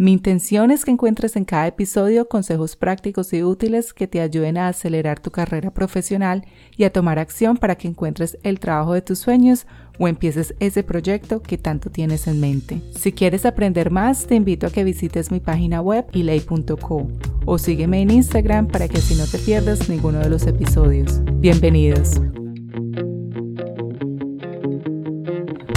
[0.00, 4.56] Mi intención es que encuentres en cada episodio consejos prácticos y útiles que te ayuden
[4.56, 9.02] a acelerar tu carrera profesional y a tomar acción para que encuentres el trabajo de
[9.02, 9.66] tus sueños
[9.98, 12.80] o empieces ese proyecto que tanto tienes en mente.
[12.94, 17.08] Si quieres aprender más, te invito a que visites mi página web ilay.co
[17.44, 21.20] o sígueme en Instagram para que así no te pierdas ninguno de los episodios.
[21.40, 22.20] Bienvenidos.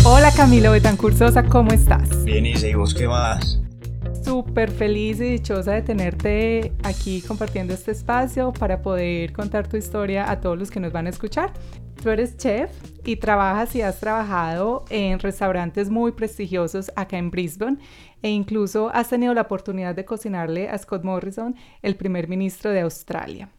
[0.05, 2.23] Hola Camilo Betancursosa, ¿cómo estás?
[2.23, 3.60] Bien, ¿y vos qué más?
[4.23, 10.29] Súper feliz y dichosa de tenerte aquí compartiendo este espacio para poder contar tu historia
[10.29, 11.51] a todos los que nos van a escuchar.
[12.01, 12.71] Tú eres chef
[13.05, 17.77] y trabajas y has trabajado en restaurantes muy prestigiosos acá en Brisbane
[18.21, 22.81] e incluso has tenido la oportunidad de cocinarle a Scott Morrison, el primer ministro de
[22.81, 23.49] Australia.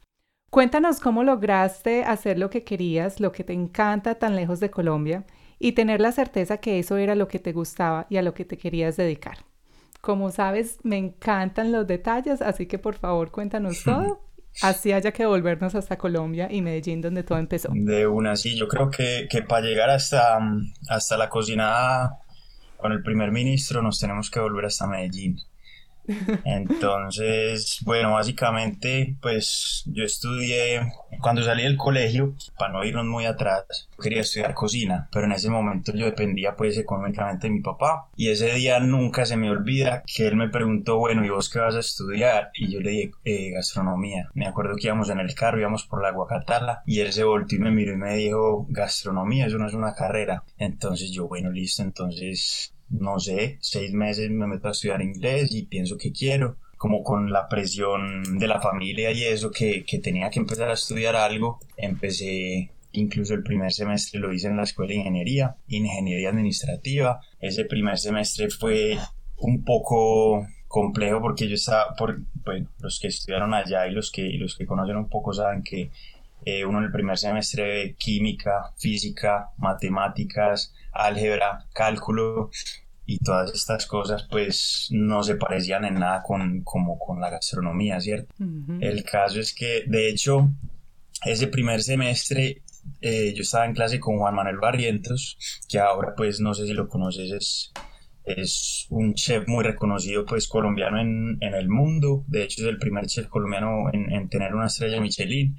[0.51, 5.25] Cuéntanos cómo lograste hacer lo que querías, lo que te encanta tan lejos de Colombia
[5.59, 8.45] y tener la certeza que eso era lo que te gustaba y a lo que
[8.45, 9.52] te querías dedicar.
[10.03, 14.21] Como sabes, me encantan los detalles, así que por favor cuéntanos todo.
[14.61, 17.71] Así haya que volvernos hasta Colombia y Medellín, donde todo empezó.
[17.73, 20.39] De una, sí, yo creo que, que para llegar hasta,
[20.91, 22.19] hasta la cocina
[22.77, 25.39] con el primer ministro nos tenemos que volver hasta Medellín.
[26.45, 33.89] Entonces, bueno, básicamente, pues yo estudié, cuando salí del colegio, para no irnos muy atrás,
[34.01, 38.09] quería estudiar cocina, pero en ese momento yo dependía pues económicamente de mi papá.
[38.17, 41.61] Y ese día nunca se me olvida que él me preguntó, bueno, ¿y vos qué
[41.61, 42.51] vas a estudiar?
[42.55, 44.29] Y yo le dije, eh, gastronomía.
[44.35, 47.59] Me acuerdo que íbamos en el carro, íbamos por la Guacatala, y él se volteó
[47.59, 50.45] y me miró y me dijo, gastronomía, eso no es una carrera.
[50.59, 55.65] Entonces yo, bueno, listo, entonces no sé, seis meses me meto a estudiar inglés y
[55.65, 60.31] pienso que quiero, como con la presión de la familia y eso, que, que tenía
[60.31, 64.91] que empezar a estudiar algo, empecé incluso el primer semestre lo hice en la escuela
[64.91, 67.21] de ingeniería, ingeniería administrativa.
[67.41, 68.99] Ese primer semestre fue
[69.39, 74.23] un poco complejo porque yo estaba, por, bueno, los que estudiaron allá y los que,
[74.39, 75.91] los que conocen un poco saben que
[76.45, 82.51] eh, uno en el primer semestre química, física, matemáticas, álgebra, cálculo
[83.05, 88.01] y todas estas cosas pues no se parecían en nada con, como con la gastronomía,
[88.01, 88.35] ¿cierto?
[88.81, 90.51] El caso es que de hecho
[91.25, 92.63] ese primer semestre
[93.01, 95.37] eh, yo estaba en clase con Juan Manuel Barrientos,
[95.69, 97.73] que ahora pues no sé si lo conoces, es,
[98.25, 102.79] es un chef muy reconocido pues colombiano en, en, el mundo, de hecho es el
[102.79, 105.57] primer chef colombiano en, en tener una estrella Michelin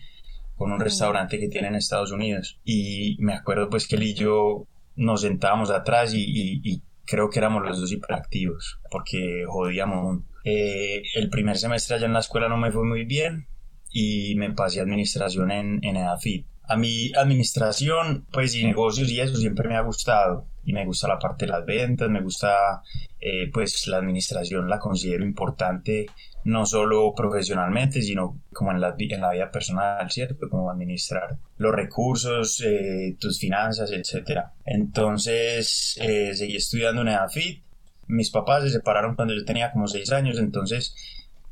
[0.56, 2.60] con un restaurante que tiene en Estados Unidos.
[2.64, 7.64] Y me acuerdo pues que él y yo nos sentábamos atrás y, creo que éramos
[7.66, 10.24] los dos hiperactivos porque jodíamos.
[10.46, 13.47] Eh, el primer semestre allá en la escuela no me fue muy bien
[13.90, 15.97] y me pasé administración en, en.
[16.66, 21.07] A mí administración, pues y negocios y eso siempre me ha gustado y me gusta
[21.07, 22.81] la parte de las ventas, me gusta
[23.19, 26.06] eh, pues la administración la considero importante
[26.46, 30.50] no solo profesionalmente, sino como en la, vida personal, ¿cierto?
[30.50, 34.41] Como administrar los recursos, eh, tus finanzas, etc.
[34.66, 37.63] Entonces, eh, seguí estudiando en EDAFIT.
[38.07, 40.94] Mis papás se separaron cuando yo tenía como seis años, entonces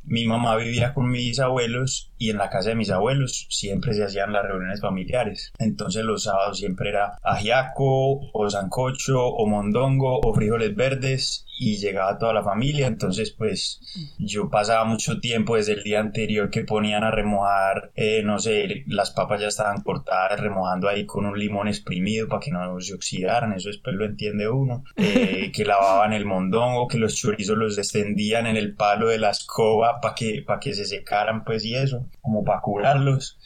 [0.03, 4.03] mi mamá vivía con mis abuelos y en la casa de mis abuelos siempre se
[4.03, 5.53] hacían las reuniones familiares.
[5.57, 12.17] Entonces los sábados siempre era ajiaco o sancocho o mondongo o frijoles verdes y llegaba
[12.17, 12.87] toda la familia.
[12.87, 13.81] Entonces pues
[14.19, 18.83] yo pasaba mucho tiempo desde el día anterior que ponían a remojar, eh, no sé,
[18.87, 22.93] las papas ya estaban cortadas, remojando ahí con un limón exprimido para que no se
[22.93, 23.53] oxidaran.
[23.53, 24.83] Eso después lo entiende uno.
[24.95, 29.31] Eh, que lavaban el mondongo, que los chorizos los descendían en el palo de la
[29.31, 33.37] escoba para que, que se secaran, pues, y eso, como para curarlos.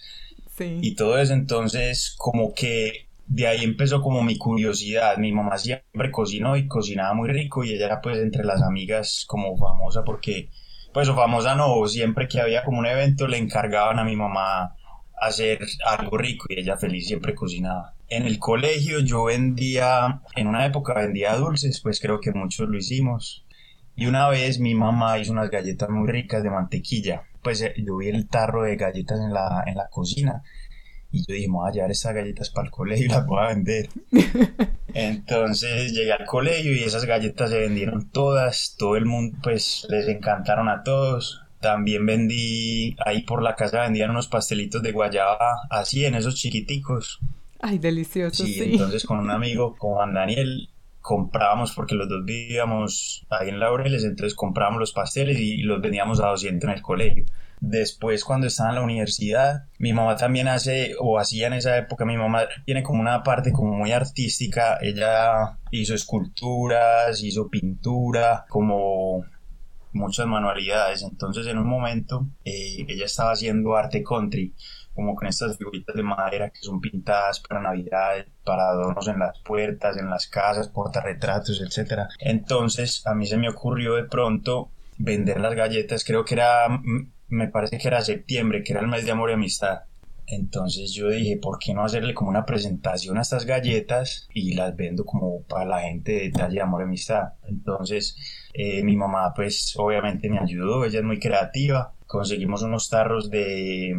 [0.59, 5.17] Y todo eso, entonces, como que de ahí empezó como mi curiosidad.
[5.17, 9.25] Mi mamá siempre cocinó y cocinaba muy rico y ella era pues entre las amigas
[9.27, 10.49] como famosa porque,
[10.93, 14.75] pues o famosa no, siempre que había como un evento le encargaban a mi mamá
[15.19, 17.93] hacer algo rico y ella feliz siempre cocinaba.
[18.07, 22.77] En el colegio yo vendía, en una época vendía dulces, pues creo que muchos lo
[22.77, 23.44] hicimos.
[23.95, 27.23] Y una vez mi mamá hizo unas galletas muy ricas de mantequilla.
[27.41, 30.43] Pues eh, yo vi el tarro de galletas en la, en la cocina.
[31.11, 33.47] Y yo dije, voy a llevar esas galletas para el colegio y las voy a
[33.47, 33.89] vender.
[34.93, 38.75] Entonces llegué al colegio y esas galletas se vendieron todas.
[38.77, 41.41] Todo el mundo, pues, les encantaron a todos.
[41.61, 47.19] También vendí, ahí por la casa vendían unos pastelitos de guayaba, así en esos chiquiticos.
[47.61, 48.45] Ay, deliciosos.
[48.45, 50.69] Sí, entonces con un amigo, con Juan Daniel,
[51.05, 56.19] comprábamos, porque los dos vivíamos ahí en Laureles, entonces comprábamos los pasteles y los vendíamos
[56.19, 57.25] a 200 en el colegio.
[57.59, 62.05] Después, cuando estaba en la universidad, mi mamá también hace, o hacía en esa época,
[62.05, 64.79] mi mamá tiene como una parte como muy artística.
[64.81, 69.25] Ella hizo esculturas, hizo pintura, como
[69.93, 71.03] muchas manualidades.
[71.03, 74.55] Entonces, en un momento, eh, ella estaba haciendo arte country
[74.95, 79.39] como con estas figuritas de madera que son pintadas para Navidad, para adornos en las
[79.39, 82.03] puertas, en las casas, portarretratos, etc.
[82.19, 86.67] Entonces a mí se me ocurrió de pronto vender las galletas, creo que era,
[87.27, 89.81] me parece que era septiembre, que era el mes de amor y amistad.
[90.27, 94.75] Entonces yo dije, ¿por qué no hacerle como una presentación a estas galletas y las
[94.75, 97.33] vendo como para la gente de detalle de amor y amistad?
[97.43, 98.17] Entonces
[98.53, 103.95] eh, mi mamá pues obviamente me ayudó, ella es muy creativa, conseguimos unos tarros de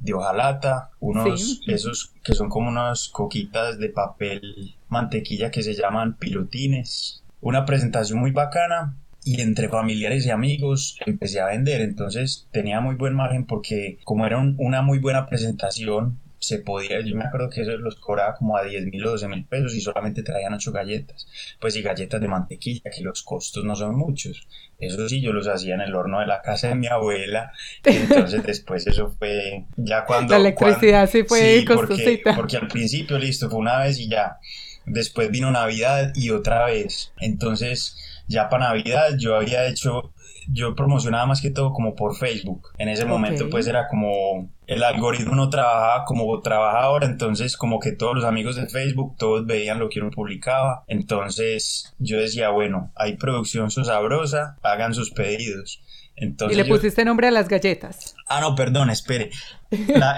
[0.00, 6.16] de hojalata, unos esos que son como unas coquitas de papel mantequilla que se llaman
[6.16, 7.22] pilotines.
[7.40, 12.96] Una presentación muy bacana y entre familiares y amigos empecé a vender, entonces tenía muy
[12.96, 17.60] buen margen porque como era una muy buena presentación, se podía, yo me acuerdo que
[17.60, 20.72] eso los cobraba como a 10 mil o 12 mil pesos y solamente traían 8
[20.72, 21.28] galletas,
[21.60, 24.48] pues y galletas de mantequilla, que los costos no son muchos.
[24.78, 27.52] Eso sí, yo los hacía en el horno de la casa de mi abuela,
[27.84, 30.32] entonces después eso fue ya cuando...
[30.32, 32.34] La electricidad sí fue costosita.
[32.34, 34.38] Porque, porque al principio, listo, fue una vez y ya,
[34.86, 37.98] después vino Navidad y otra vez, entonces
[38.28, 40.14] ya para Navidad yo había hecho
[40.52, 42.70] yo promocionaba más que todo como por Facebook.
[42.78, 47.80] En ese momento pues era como el algoritmo no trabajaba como trabaja ahora, entonces como
[47.80, 50.84] que todos los amigos de Facebook, todos veían lo que uno publicaba.
[50.88, 55.82] Entonces yo decía, bueno, hay producción sabrosa, hagan sus pedidos.
[56.16, 58.14] Entonces, y le pusiste nombre a las galletas.
[58.28, 59.30] Ah, no, perdón, espere.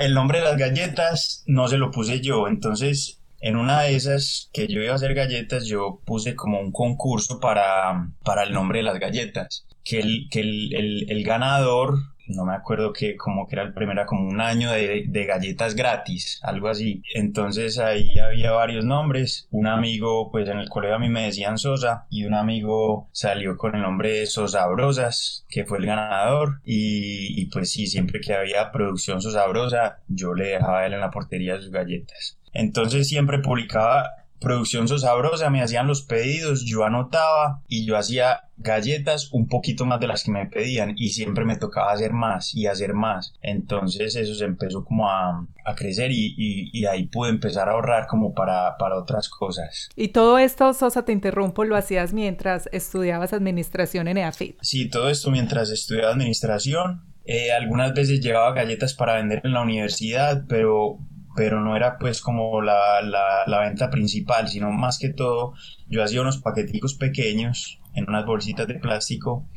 [0.00, 4.50] el nombre de las galletas no se lo puse yo, entonces en una de esas
[4.52, 8.78] que yo iba a hacer galletas, yo puse como un concurso para, para el nombre
[8.78, 11.99] de las galletas que el, que el, el, ganador
[12.29, 15.75] no me acuerdo que como que era el primero, como un año de, de, galletas
[15.75, 17.02] gratis, algo así.
[17.14, 19.49] Entonces ahí había varios nombres.
[19.50, 23.56] Un amigo, pues en el colegio a mí me decían Sosa y un amigo salió
[23.56, 26.61] con el nombre de Sosabrosas, que fue el ganador.
[26.64, 31.00] Y, y pues sí, siempre que había producción Sosabrosa, yo le dejaba a él en
[31.00, 32.38] la portería sus galletas.
[32.55, 39.32] Entonces siempre publicaba producción sabrosa, me hacían los pedidos, yo anotaba y yo hacía galletas
[39.32, 42.66] un poquito más de las que me pedían y siempre me tocaba hacer más y
[42.66, 43.34] hacer más.
[43.40, 45.46] Entonces eso se empezó como a,
[45.76, 49.88] crecer y, y, ahí pude empezar a ahorrar como para, para otras cosas.
[49.96, 54.58] Y todo esto, Sosa, te interrumpo, lo hacías mientras estudiabas administración en EAFIT.
[54.60, 57.12] Sí, todo esto mientras estudiaba administración.
[57.24, 60.98] Eh, algunas veces llevaba galletas para vender en la universidad, pero
[61.34, 65.55] pero no era pues como la, la, venta principal, sino más que todo
[65.88, 69.49] yo hacía unos paqueticos pequeños en unas bolsitas de plástico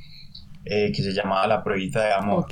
[0.66, 2.45] eh, que se llamaba la pruebita de amor.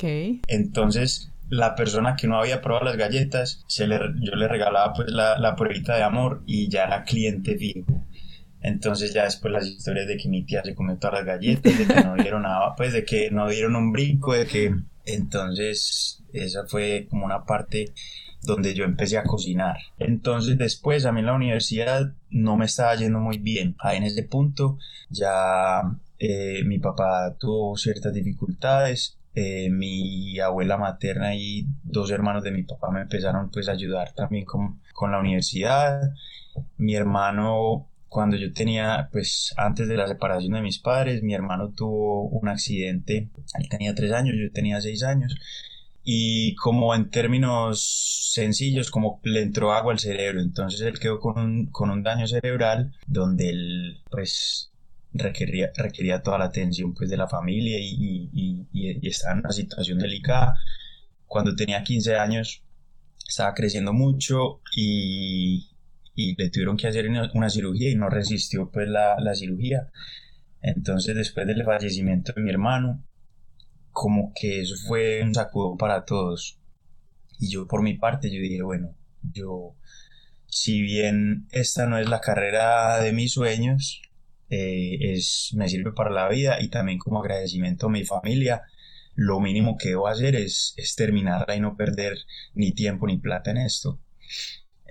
[0.48, 5.10] Entonces la persona que no había probado las galletas, se le, yo le regalaba pues
[5.10, 8.06] la, la pruebita de amor y ya era cliente vivo.
[8.62, 11.86] Entonces ya después las historias de que mi tía se comió todas las galletas, de
[11.86, 14.74] que no dieron nada, pues de que no dieron un brinco, de que...
[15.06, 17.94] Entonces esa fue como una parte
[18.44, 19.78] donde yo empecé a cocinar.
[19.98, 23.76] Entonces después a mí en la universidad no me estaba yendo muy bien.
[23.80, 24.78] Ahí en ese punto
[25.10, 25.82] ya
[26.20, 29.18] eh, mi papá tuvo ciertas dificultades.
[29.36, 34.14] Eh, mi abuela materna y dos hermanos de mi papá me empezaron pues a ayudar
[34.14, 36.14] también con, con la universidad.
[36.78, 41.72] Mi hermano cuando yo tenía, pues antes de la separación de mis padres, mi hermano
[41.72, 45.36] tuvo un accidente, él tenía tres años, yo tenía seis años,
[46.04, 51.40] y como en términos sencillos, como le entró agua al cerebro, entonces él quedó con
[51.40, 54.72] un, con un daño cerebral donde él pues
[55.14, 59.52] requería, requería toda la atención pues de la familia y, y, y, estaba en una
[59.52, 60.58] situación delicada.
[61.26, 62.64] Cuando tenía 15 años
[63.28, 65.70] estaba creciendo mucho y,
[66.16, 69.90] y le tuvieron que hacer una, cirugía y no resistió pues la, la cirugía.
[70.62, 73.04] Entonces después del fallecimiento de mi hermano,
[73.94, 76.60] como que eso fue un sacudo para todos.
[77.40, 79.76] Y yo por mi parte, yo dije, bueno, yo,
[80.48, 84.02] si bien esta no es la carrera de mis sueños,
[84.50, 88.64] eh, es, me sirve para la vida y también como agradecimiento a mi familia,
[89.16, 92.18] lo mínimo que debo hacer es, es terminarla y no perder
[92.56, 94.00] ni tiempo ni plata en esto.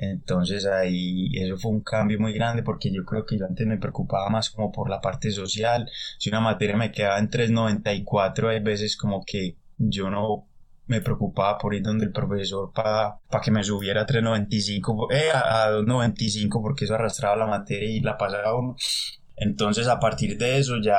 [0.02, 3.78] Entonces ahí eso fue un cambio muy grande porque yo creo que yo antes me
[3.78, 5.88] preocupaba más como por la parte social.
[6.18, 10.48] Si una materia me quedaba en 3.94, hay veces como que yo no
[10.86, 15.70] me preocupaba por ir donde el profesor para que me subiera a 3.95, eh, a,
[15.70, 18.74] 2.95 porque eso arrastraba la materia y la pasaba uno.
[19.36, 20.98] Entonces a partir de eso ya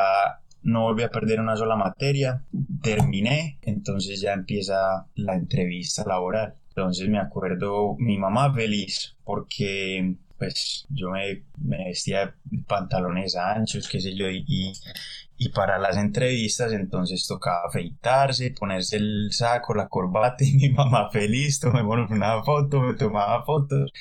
[0.62, 2.46] no volví a perder una sola materia,
[2.82, 6.56] terminé, entonces ya empieza la entrevista laboral.
[6.76, 11.44] Entonces me acuerdo mi mamá feliz porque pues yo me,
[11.86, 12.36] vestía
[12.68, 14.74] pantalones anchos, qué sé yo, y,
[15.54, 21.60] para las entrevistas entonces tocaba afeitarse, ponerse el saco, la corbata y mi mamá feliz,
[21.60, 23.92] tomé una foto, me tomaba fotos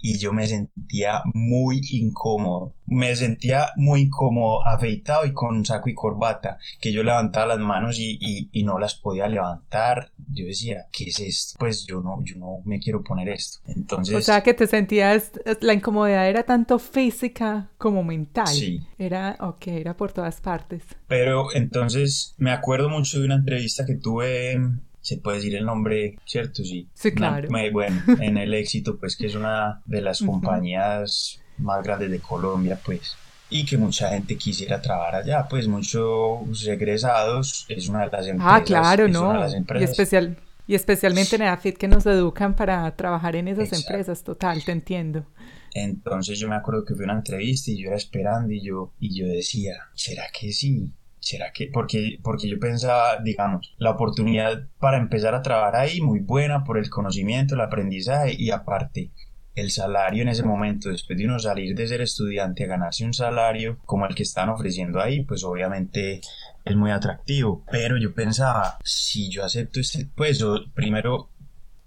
[0.00, 2.74] y yo me sentía muy incómodo.
[2.86, 7.98] Me sentía muy incómodo, afeitado y con saco y corbata, que yo levantaba las manos
[7.98, 10.10] y, y, no las podía levantar.
[10.32, 11.58] Yo decía, ¿qué es esto?
[11.58, 13.58] Pues yo no, yo no me quiero poner esto.
[13.66, 14.14] Entonces...
[14.14, 18.48] O sea, que te sentías, la incomodidad era tanto física como mental.
[18.48, 18.80] Sí.
[18.98, 20.82] Era, ok, era por todas partes.
[21.06, 24.58] Pero entonces me acuerdo mucho de una entrevista que tuve
[25.00, 26.62] se puede decir el nombre, ¿cierto?
[26.64, 26.88] Sí.
[26.94, 27.48] Sí, claro.
[27.72, 32.78] bueno, en el éxito, pues que es una de las compañías más grandes de Colombia,
[32.84, 33.16] pues.
[33.50, 38.30] Y que mucha gente quisiera trabajar allá, pues muchos egresados es una de las ah,
[38.30, 38.60] empresas.
[38.60, 39.46] Ah, claro, ¿no?
[39.78, 40.36] Y, especial,
[40.66, 45.24] y especialmente en EAFIT que nos educan para trabajar en esas empresas, total, te entiendo.
[45.72, 48.92] Entonces yo me acuerdo que fui a una entrevista y yo era esperando y yo,
[49.00, 50.92] y yo decía, ¿será que sí?
[51.20, 51.68] ¿Será que?
[51.72, 56.78] Porque, porque yo pensaba, digamos, la oportunidad para empezar a trabajar ahí muy buena por
[56.78, 59.10] el conocimiento, el aprendizaje y aparte
[59.54, 63.12] el salario en ese momento, después de uno salir de ser estudiante a ganarse un
[63.12, 66.20] salario como el que están ofreciendo ahí, pues obviamente
[66.64, 67.64] es muy atractivo.
[67.70, 70.42] Pero yo pensaba, si yo acepto este, pues
[70.74, 71.30] primero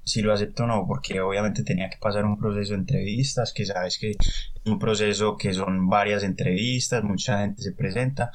[0.04, 3.66] si lo acepto o no, porque obviamente tenía que pasar un proceso de entrevistas, que
[3.66, 8.32] sabes que es un proceso que son varias entrevistas, mucha gente se presenta.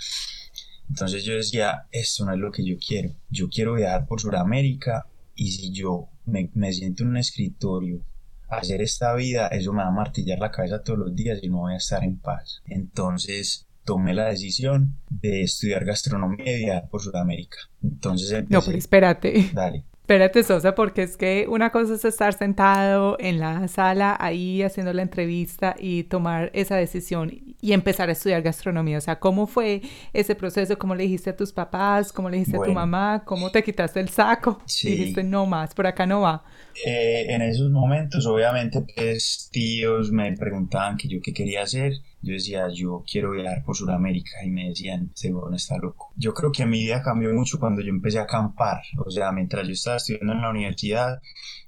[0.88, 3.10] Entonces yo decía, esto no es lo que yo quiero.
[3.30, 8.00] Yo quiero viajar por Sudamérica y si yo me, siento en un escritorio
[8.48, 11.48] a hacer esta vida, eso me va a martillar la cabeza todos los días y
[11.48, 12.62] no voy a estar en paz.
[12.66, 17.58] Entonces tomé la decisión de estudiar gastronomía y viajar por Sudamérica.
[17.82, 19.50] Entonces No, pero espérate.
[19.52, 19.84] Dale.
[20.06, 24.92] Espérate, Sosa, porque es que una cosa es estar sentado en la sala ahí haciendo
[24.92, 28.98] la entrevista y tomar esa decisión y empezar a estudiar gastronomía.
[28.98, 29.82] O sea, ¿cómo fue
[30.12, 30.78] ese proceso?
[30.78, 32.12] ¿Cómo le dijiste a tus papás?
[32.12, 33.24] ¿Cómo le dijiste a tu mamá?
[33.26, 34.62] ¿Cómo te quitaste el saco?
[34.66, 34.92] Sí.
[34.92, 36.44] Dijiste, no más, por acá no va.
[36.86, 41.94] Eh, en esos momentos, obviamente, pues tíos me preguntaban que yo qué quería hacer
[42.26, 46.12] yo decía, yo quiero viajar por Sudamérica y me decían, este no está loco.
[46.16, 48.82] Yo creo que mi vida cambió mucho cuando yo empecé a acampar.
[49.04, 51.20] O sea, mientras yo estaba estudiando en la universidad,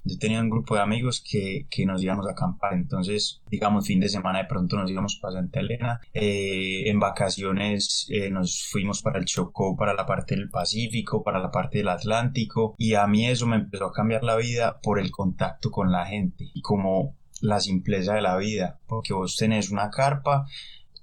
[0.03, 2.73] yo tenía un grupo de amigos que, que nos íbamos a acampar.
[2.73, 6.01] Entonces, digamos, fin de semana de pronto nos íbamos para Santa Elena.
[6.13, 11.39] Eh, en vacaciones eh, nos fuimos para el Chocó, para la parte del Pacífico, para
[11.39, 12.75] la parte del Atlántico.
[12.77, 16.05] Y a mí eso me empezó a cambiar la vida por el contacto con la
[16.05, 16.49] gente.
[16.53, 20.47] Y como la simpleza de la vida, porque vos tenés una carpa,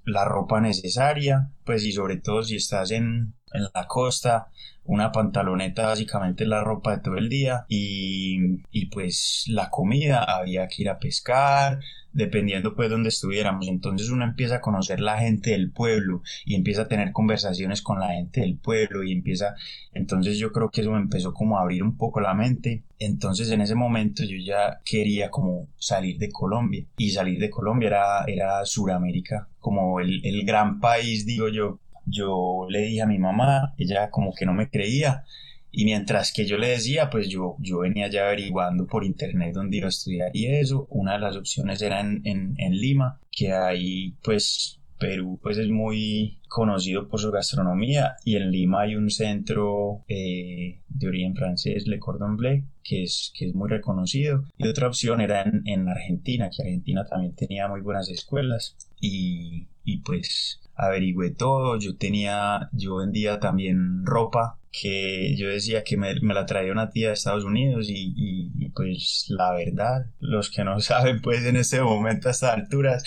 [0.05, 4.49] la ropa necesaria, pues y sobre todo si estás en, en la costa,
[4.87, 10.67] una pantaloneta básicamente la ropa de todo el día y, y pues la comida, había
[10.67, 11.79] que ir a pescar,
[12.17, 13.67] dependiendo pues donde estuviéramos.
[13.67, 17.99] Entonces uno empieza a conocer la gente del pueblo y empieza a tener conversaciones con
[17.99, 19.55] la gente del pueblo y empieza,
[19.93, 22.83] entonces yo creo que eso me empezó como a abrir un poco la mente.
[22.99, 27.87] Entonces en ese momento yo ya quería como salir de Colombia y salir de Colombia
[27.87, 31.79] era, era Suramérica, como el, el gran país, digo yo.
[32.07, 35.25] Yo le dije a mi mamá, ella como que no me creía,
[35.71, 39.77] y mientras que yo le decía, pues yo, yo venía ya averiguando por internet dónde
[39.77, 40.87] iba a estudiar y eso.
[40.89, 46.39] Una de las opciones era en, en, Lima, que ahí pues Perú pues es muy
[46.47, 51.99] conocido por su gastronomía y en Lima hay un centro eh, de origen francés, Le
[51.99, 54.45] Cordon Bleu, que es, que es muy reconocido.
[54.57, 58.75] Y otra opción era en, en Argentina, que Argentina también tenía muy buenas escuelas.
[58.99, 65.97] Y, y pues averigüé todo, yo tenía, yo vendía también ropa que yo decía que
[65.97, 70.79] me, la traía una tía de Estados Unidos y, pues la verdad, los que no
[70.81, 73.03] saben pues en este momento a estas alturas,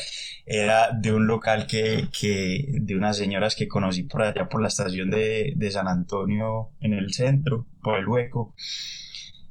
[0.47, 4.69] era de un local que, que de unas señoras que conocí por allá por la
[4.69, 8.55] estación de, de San Antonio en el centro, por el hueco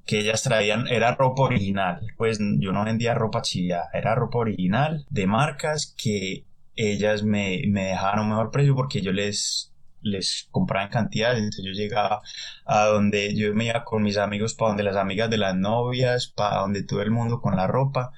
[0.09, 5.05] que ellas traían, era ropa original, pues yo no vendía ropa chilla, era ropa original
[5.07, 10.85] de marcas que ellas me, me dejaban un mejor precio porque yo les, les compraba
[10.85, 11.37] en cantidades.
[11.37, 12.21] Entonces yo llegaba
[12.65, 16.25] a donde yo me iba con mis amigos, para donde las amigas de las novias,
[16.25, 18.11] para donde todo el mundo con la ropa.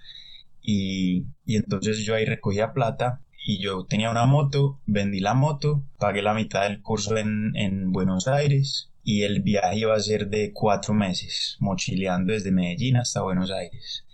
[0.61, 5.83] Y, y entonces yo ahí recogía plata y yo tenía una moto, vendí la moto,
[5.99, 10.29] pagué la mitad del curso en, en Buenos Aires y el viaje iba a ser
[10.29, 14.05] de cuatro meses, mochileando desde Medellín hasta Buenos Aires.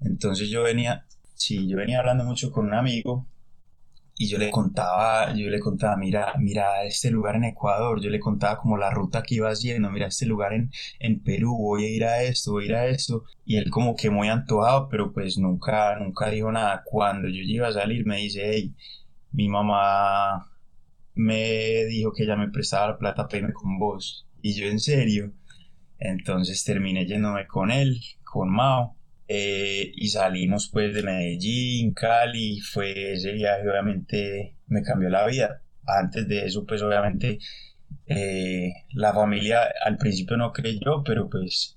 [0.00, 3.26] Entonces yo venía, sí, yo venía hablando mucho con un amigo
[4.16, 8.20] y yo le contaba, yo le contaba, mira, mira este lugar en Ecuador, yo le
[8.20, 11.88] contaba como la ruta que iba haciendo, mira este lugar en, en Perú, voy a
[11.88, 15.12] ir a esto, voy a ir a esto, y él como que muy antojado, pero
[15.12, 16.82] pues nunca, nunca dijo nada.
[16.84, 18.74] Cuando yo iba a salir me dice, hey,
[19.32, 20.52] mi mamá
[21.14, 24.80] me dijo que ella me prestaba la plata para irme con vos, y yo en
[24.80, 25.32] serio,
[25.98, 28.96] entonces terminé yéndome con él, con Mao,
[29.28, 35.62] eh, y salimos pues de Medellín, Cali, fue ese viaje obviamente me cambió la vida.
[35.86, 37.38] Antes de eso pues obviamente
[38.06, 41.76] eh, la familia al principio no creyó, pero pues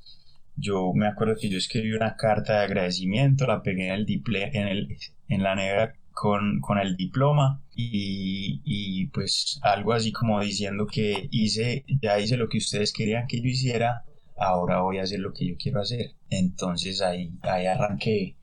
[0.56, 4.68] yo me acuerdo que yo escribí una carta de agradecimiento, la pegué en, el en,
[4.68, 10.88] el, en la nevera con, con el diploma y, y, pues algo así como diciendo
[10.88, 14.06] que hice, ya hice lo que ustedes querían que yo hiciera,
[14.38, 16.16] ahora voy a hacer lo que yo quiero hacer.
[16.30, 18.38] Entonces ahí, ahí arranqué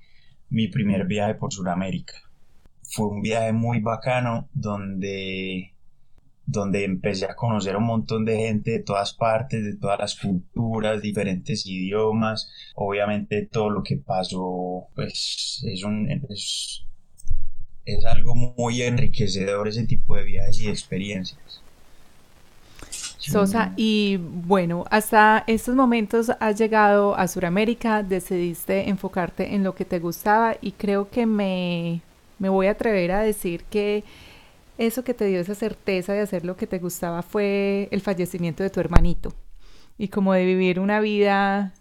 [0.50, 2.14] mi primer viaje por Sudamérica.
[2.82, 5.74] Fue un viaje muy bacano donde,
[6.44, 11.00] donde empecé a conocer un montón de gente de todas partes, de todas las culturas,
[11.00, 12.50] diferentes idiomas.
[12.74, 16.84] Obviamente todo lo que pasó pues es, un, es,
[17.84, 21.62] es algo muy enriquecedor ese tipo de viajes y experiencias.
[23.18, 29.84] Sosa, y bueno, hasta estos momentos has llegado a Sudamérica, decidiste enfocarte en lo que
[29.84, 32.02] te gustaba y creo que me,
[32.40, 34.02] me voy a atrever a decir que
[34.76, 38.64] eso que te dio esa certeza de hacer lo que te gustaba fue el fallecimiento
[38.64, 39.32] de tu hermanito
[39.98, 41.74] y como de vivir una vida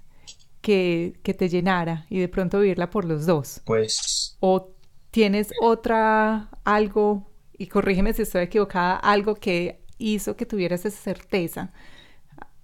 [0.62, 3.62] que, que te llenara y de pronto vivirla por los dos.
[3.66, 4.38] Pues...
[4.42, 4.70] O
[5.12, 11.72] tienes otra, algo, y corrígeme si estoy equivocada, algo que hizo que tuvieras esa certeza?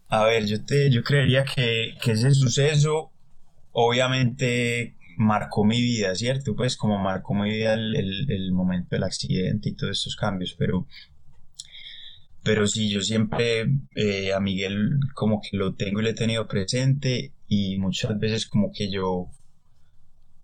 [0.09, 3.11] A ver, yo, te, yo creería que, que ese suceso
[3.71, 6.55] obviamente marcó mi vida, ¿cierto?
[6.55, 7.95] Pues como marcó mi vida el,
[8.29, 10.87] el, momento del accidente y todos estos cambios, pero,
[12.43, 16.47] pero sí, yo siempre eh, a Miguel como que lo tengo y lo he tenido
[16.47, 19.27] presente y muchas veces como que yo,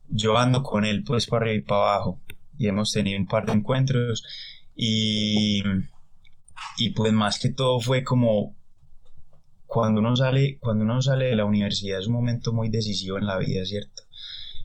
[0.09, 2.21] yo ando con él pues para arriba y para abajo
[2.57, 4.23] y hemos tenido un par de encuentros
[4.75, 5.63] y
[6.77, 8.55] y pues más que todo fue como
[9.65, 13.25] cuando uno sale, cuando uno sale de la universidad es un momento muy decisivo en
[13.25, 14.03] la vida, ¿cierto?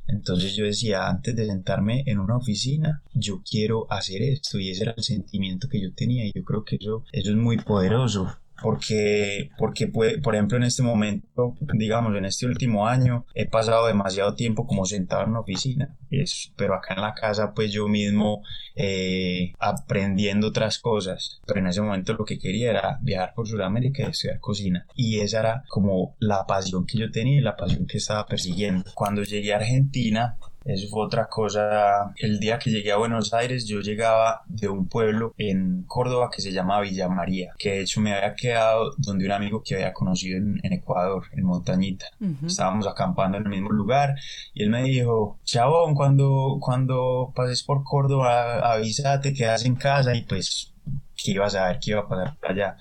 [0.06, 4.84] Entonces yo decía, antes de sentarme en una oficina, yo quiero hacer esto y ese
[4.84, 8.38] era el sentimiento que yo tenía y yo creo que eso, eso es muy poderoso
[8.62, 13.86] porque, porque puede, por ejemplo en este momento, digamos en este último año, he pasado
[13.86, 17.88] demasiado tiempo como sentado en una oficina, es, pero acá en la casa pues yo
[17.88, 18.42] mismo
[18.74, 24.02] eh, aprendiendo otras cosas, pero en ese momento lo que quería era viajar por Sudamérica
[24.02, 24.86] y estudiar cocina.
[24.94, 28.84] Y esa era como la pasión que yo tenía y la pasión que estaba persiguiendo.
[28.94, 30.36] Cuando llegué a Argentina,
[30.68, 32.12] eso fue otra cosa.
[32.16, 36.42] El día que llegué a Buenos Aires, yo llegaba de un pueblo en Córdoba que
[36.42, 39.94] se llama Villa María, que de hecho me había quedado donde un amigo que había
[39.94, 42.06] conocido en, Ecuador, en Montañita.
[42.46, 44.14] Estábamos acampando en el mismo lugar
[44.52, 50.22] y él me dijo, chabón, cuando, cuando pases por Córdoba, avísate, quedas en casa y
[50.22, 50.74] pues
[51.16, 52.76] que ibas a ver qué iba a pasar por allá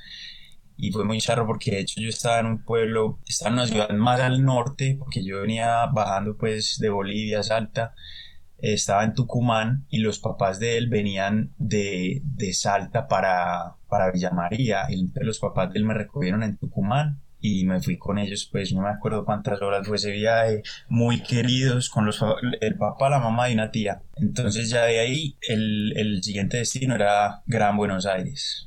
[0.78, 3.68] y fue muy charro porque de hecho yo estaba en un pueblo, estaba en una
[3.68, 7.96] ciudad más al norte, porque yo venía bajando pues de Bolivia, Salta,
[8.60, 14.32] estaba en Tucumán y los papás de él venían de, de Salta para, para Villa
[14.32, 18.48] María, y los papás de él me recogieron en Tucumán y me fui con ellos,
[18.52, 22.24] pues no me acuerdo cuántas horas fue ese viaje, muy queridos, con los,
[22.62, 24.02] el papá, la mamá y una tía.
[24.16, 28.67] Entonces ya de ahí el, el siguiente destino era Gran Buenos Aires.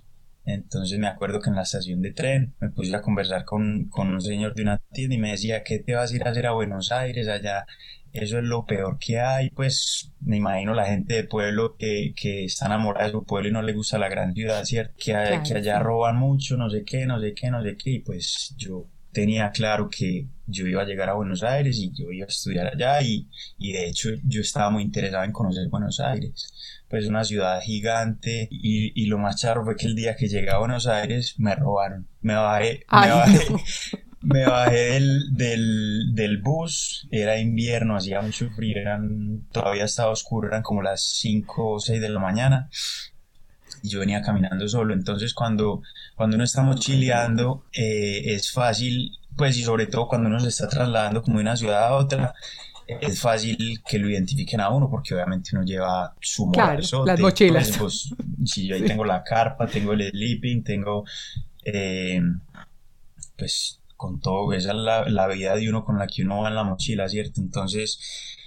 [0.54, 4.08] Entonces me acuerdo que en la estación de tren me puse a conversar con, con
[4.08, 6.46] un señor de una tienda y me decía, ¿qué te vas a ir a hacer
[6.46, 7.66] a Buenos Aires allá?
[8.12, 12.44] Eso es lo peor que hay, pues me imagino la gente de pueblo que, que
[12.44, 14.94] está enamorada de su pueblo y no le gusta la gran ciudad, ¿cierto?
[14.96, 15.12] Que,
[15.46, 18.52] que allá roban mucho, no sé qué, no sé qué, no sé qué, y pues
[18.56, 22.28] yo tenía claro que yo iba a llegar a Buenos Aires y yo iba a
[22.28, 26.52] estudiar allá y, y de hecho yo estaba muy interesado en conocer Buenos Aires
[26.90, 30.50] pues una ciudad gigante y, y, lo más charro fue que el día que llegué
[30.50, 32.08] a Buenos Aires me robaron.
[32.20, 33.46] Me bajé, me bajé,
[34.22, 40.48] me bajé del, del, del, bus, era invierno, hacía mucho frío, eran, todavía estaba oscuro,
[40.48, 42.68] eran como las 5 o 6 de la mañana.
[43.84, 45.82] Y yo venía caminando solo, entonces cuando,
[46.16, 50.68] cuando uno está mochileando eh, es fácil, pues y sobre todo cuando uno se está
[50.68, 52.34] trasladando como de una ciudad a otra,
[53.00, 57.76] es fácil que lo identifiquen a uno porque obviamente uno lleva su claro, las mochilas.
[57.78, 61.04] Pues, si yo ahí tengo la carpa, tengo el sleeping, tengo
[61.64, 62.20] eh,
[63.36, 66.48] pues con todo, esa es la, la, vida de uno con la que uno va
[66.48, 67.40] en la mochila, ¿cierto?
[67.42, 67.98] Entonces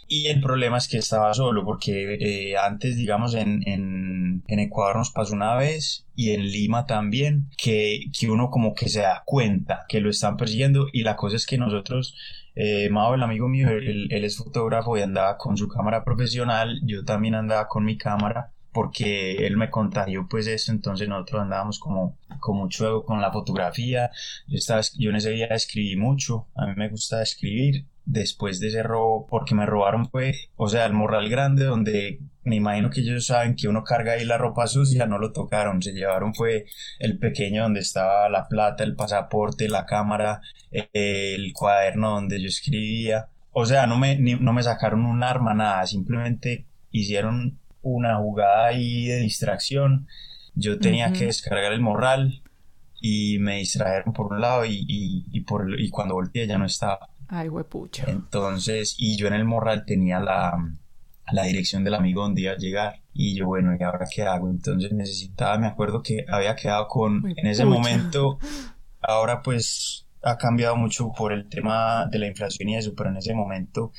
[0.08, 4.12] Y el problema es que estaba solo, porque eh, antes, digamos, en, en,
[4.48, 8.90] en, Ecuador nos pasó una vez y en Lima también, que, que uno como que
[8.90, 12.16] se da cuenta que lo están persiguiendo y la cosa es que nosotros
[12.56, 17.36] eh, el amigo mío, él, es fotógrafo y andaba con su cámara profesional, yo también
[17.36, 22.58] andaba con mi cámara porque él me contagió pues esto, entonces nosotros andábamos como con
[22.58, 24.12] mucho con la fotografía,
[24.48, 28.68] yo, estaba, yo en ese día escribí mucho, a mí me gusta escribir, después de
[28.68, 33.02] ese robo, porque me robaron fue, o sea, el morral grande donde me imagino que
[33.02, 36.66] ellos saben que uno carga ahí la ropa sucia, no lo tocaron, se llevaron fue
[37.00, 43.30] el pequeño donde estaba la plata, el pasaporte, la cámara, el cuaderno donde yo escribía,
[43.52, 49.06] o sea, no me, no me sacaron un arma, nada, simplemente hicieron una jugada ahí
[49.06, 50.08] de distracción.
[50.56, 52.42] Yo tenía que descargar el morral
[53.00, 57.10] y me distrajeron por un lado y, y, por, y cuando volteé ya no estaba.
[57.36, 58.04] Ay, huepucho.
[58.08, 60.56] Entonces, y yo en el morral tenía la,
[61.32, 63.02] la dirección del amigo donde iba a llegar.
[63.12, 64.52] Y yo, bueno, ¿y ahora qué hago?
[64.52, 68.38] Entonces necesitaba, me acuerdo que había quedado con, en ese momento,
[69.02, 73.17] ahora pues ha cambiado mucho por el tema de la inflación y eso, pero en
[73.17, 73.91] ese momento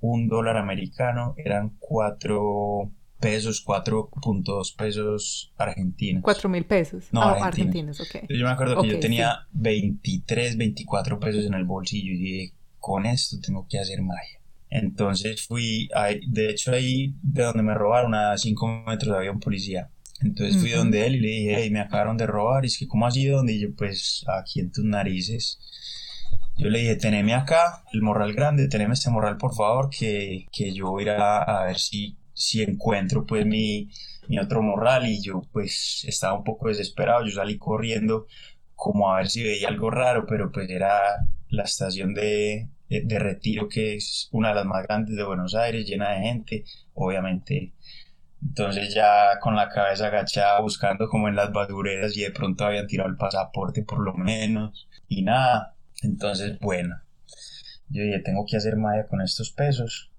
[0.00, 2.90] un dólar americano eran cuatro
[3.20, 6.24] pesos, 4.2 pesos argentinos.
[6.24, 7.04] 4 mil pesos.
[7.12, 8.00] No, ah, argentinos.
[8.00, 8.26] ok.
[8.28, 13.06] Yo me acuerdo que yo tenía 23, 24 pesos en el bolsillo y dije, con
[13.06, 14.40] esto tengo que hacer magia.
[14.68, 15.88] Entonces fui,
[16.26, 19.88] de hecho ahí de donde me robaron a 5 metros había un policía.
[20.20, 22.64] Entonces fui donde él y le dije, hey, me acabaron de robar.
[22.64, 23.38] Y es que, ¿cómo ha sido?
[23.38, 25.58] Donde yo, pues, aquí en tus narices.
[26.56, 30.72] Yo le dije, teneme acá el morral grande, teneme este morral por favor, que, que
[30.72, 33.90] yo voy a a ver si si encuentro pues mi,
[34.28, 38.26] mi otro morral y yo pues estaba un poco desesperado, yo salí corriendo
[38.74, 40.98] como a ver si veía algo raro, pero pues era
[41.52, 45.86] la estación de, de, retiro que es una de las más grandes de Buenos Aires,
[45.86, 47.74] llena de gente, obviamente.
[48.42, 52.88] Entonces ya con la cabeza agachada buscando como en las badureras y de pronto habían
[52.88, 55.76] tirado el pasaporte por lo menos y nada.
[56.02, 56.96] Entonces bueno,
[57.88, 60.12] yo dije tengo que hacer magia con estos pesos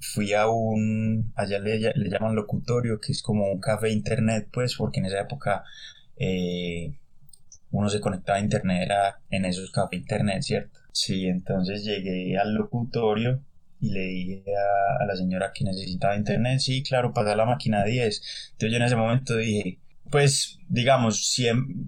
[0.00, 4.76] fui a un, allá le, le, llaman locutorio, que es como un café internet, pues,
[4.76, 5.64] porque en esa época
[6.16, 6.98] eh,
[7.70, 10.80] uno se conectaba a internet, era en esos café internet, ¿cierto?
[10.92, 13.42] Sí, entonces llegué al locutorio
[13.80, 14.44] y le dije
[15.00, 18.50] a, la señora que necesitaba internet, sí, claro, para la máquina 10.
[18.52, 19.78] Entonces yo en ese momento dije,
[20.10, 21.40] pues digamos,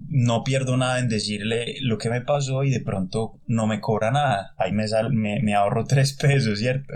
[0.09, 4.11] no pierdo nada en decirle lo que me pasó y de pronto no me cobra
[4.11, 4.53] nada.
[4.57, 6.93] Ahí me, sal, me, me ahorro tres pesos, ¿cierto?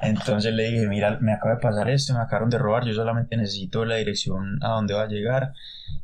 [0.00, 3.36] Entonces le dije, mira, me acaba de pasar esto, me acabaron de robar, yo solamente
[3.36, 5.52] necesito la dirección a dónde va a llegar.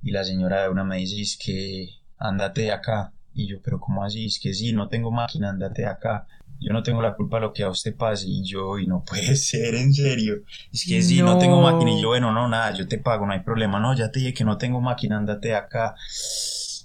[0.02, 3.12] Y la señora de una me dice, es que andate de acá.
[3.32, 4.26] Y yo, pero ¿cómo así?
[4.26, 6.26] Es que sí, no tengo máquina, andate de acá.
[6.60, 8.26] Yo no tengo la culpa de lo que a usted pase.
[8.28, 10.42] Y yo, y no puede ser, en serio.
[10.72, 11.38] Es que sí, no.
[11.38, 11.90] tengo máquina.
[11.90, 13.80] Y yo, bueno, no, nada, yo te pago, no hay problema.
[13.80, 15.94] No, ya te dije que no tengo máquina, andate de acá.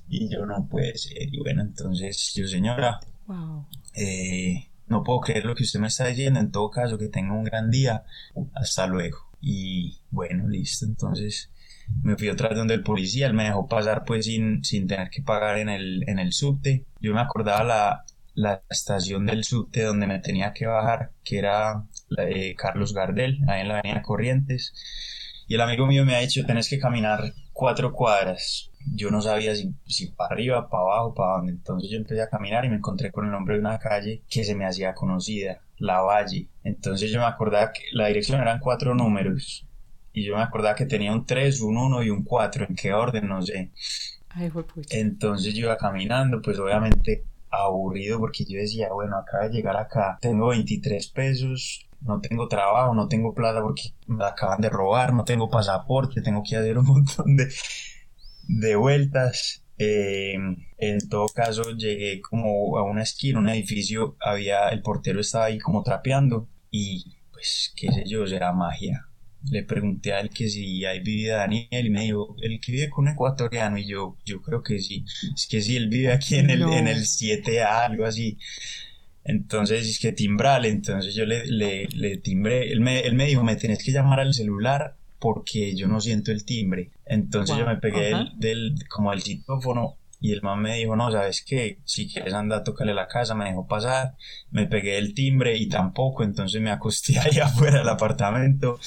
[0.10, 1.34] Y yo, no puede ser.
[1.34, 3.68] Y bueno, entonces, yo, señora, wow.
[3.96, 7.34] eh, no puedo creer lo que usted me está diciendo, en todo caso, que tenga
[7.34, 8.04] un gran día,
[8.56, 9.30] hasta luego.
[9.42, 11.52] Y bueno, listo, entonces
[12.04, 15.10] me fui otra vez donde el policía, él me dejó pasar pues sin, sin tener
[15.10, 16.86] que pagar en el, en el subte.
[17.00, 21.84] Yo me acordaba la, la estación del subte donde me tenía que bajar, que era
[22.10, 24.74] la de Carlos Gardel, ahí en la avenida Corrientes.
[25.48, 29.56] Y el amigo mío me ha dicho, tenés que caminar cuatro cuadras yo no sabía
[29.56, 31.52] si, si para arriba, para abajo, para dónde.
[31.54, 34.44] Entonces yo empecé a caminar y me encontré con el nombre de una calle que
[34.44, 36.48] se me hacía conocida, La Valle.
[36.64, 39.66] Entonces yo me acordaba que la dirección eran cuatro números.
[40.12, 42.66] Y yo me acordaba que tenía un 3, un 1 y un 4.
[42.68, 43.28] ¿En qué orden?
[43.28, 43.72] No sé.
[44.90, 50.18] Entonces yo iba caminando, pues obviamente aburrido porque yo decía, bueno, acabo de llegar acá,
[50.22, 55.24] tengo 23 pesos, no tengo trabajo, no tengo plata porque me acaban de robar, no
[55.24, 57.50] tengo pasaporte, tengo que hacer un montón de,
[58.50, 59.64] de vueltas.
[59.78, 60.36] Eh,
[60.78, 65.58] en todo caso, llegué como a una esquina, un edificio, había, el portero estaba ahí
[65.60, 69.06] como trapeando y pues qué sé yo, será magia.
[69.50, 72.90] Le pregunté a él que si ahí vivía Daniel y me dijo, el que vive
[72.90, 76.36] con un ecuatoriano y yo, yo creo que sí, es que sí, él vive aquí
[76.36, 78.38] en el, en el 7A, algo así.
[79.24, 83.44] Entonces es que timbral, entonces yo le, le, le timbré, él me, él me dijo,
[83.44, 86.92] me tenés que llamar al celular porque yo no siento el timbre.
[87.06, 91.44] Entonces yo me pegué del, como del citófono y el man me dijo, no, ¿sabes
[91.46, 91.80] qué?
[91.86, 94.16] Si quieres andar, tócale la casa, me dejó pasar,
[94.52, 98.80] me pegué el timbre y tampoco, entonces me acosté ahí afuera del apartamento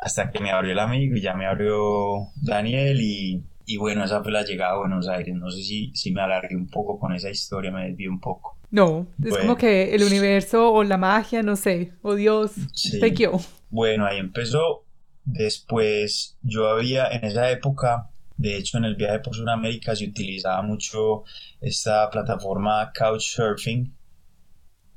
[0.00, 4.22] hasta que me abrió el amigo y ya me abrió Daniel y, y bueno, esa
[4.22, 5.34] fue la llegada a Buenos Aires.
[5.34, 8.56] No sé si, si me alargué un poco con esa historia, me desvié un poco.
[8.70, 12.52] No, es como que el universo o la magia, no sé, o Dios
[13.00, 13.32] te guió.
[13.68, 14.84] Bueno, ahí empezó.
[15.32, 20.60] Después yo había en esa época, de hecho en el viaje por Sudamérica se utilizaba
[20.62, 21.22] mucho
[21.60, 23.96] esta plataforma Couchsurfing.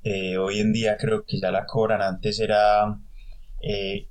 [0.04, 3.00] Eh, hoy en día creo que ya la cobran, antes era
[3.62, 4.10] eh,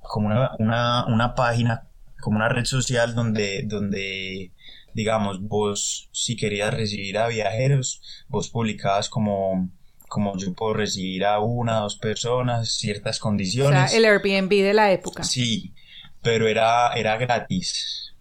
[0.00, 1.88] como una, una, página,
[2.20, 4.52] como una red social donde, donde
[4.94, 9.70] digamos, vos si querías recibir a viajeros, vos publicabas como,
[10.12, 13.84] como yo puedo recibir a una, dos personas, ciertas condiciones.
[13.84, 15.24] O sea, el Airbnb de la época.
[15.24, 15.72] Sí,
[16.20, 18.14] pero era, era gratis.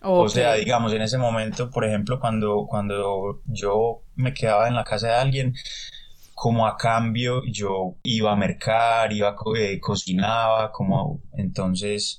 [0.00, 4.84] O sea, digamos, en ese momento, por ejemplo, cuando, cuando yo me quedaba en la
[4.84, 5.54] casa de alguien,
[6.32, 12.18] como a cambio yo iba a mercar, iba, eh, cocinaba, como entonces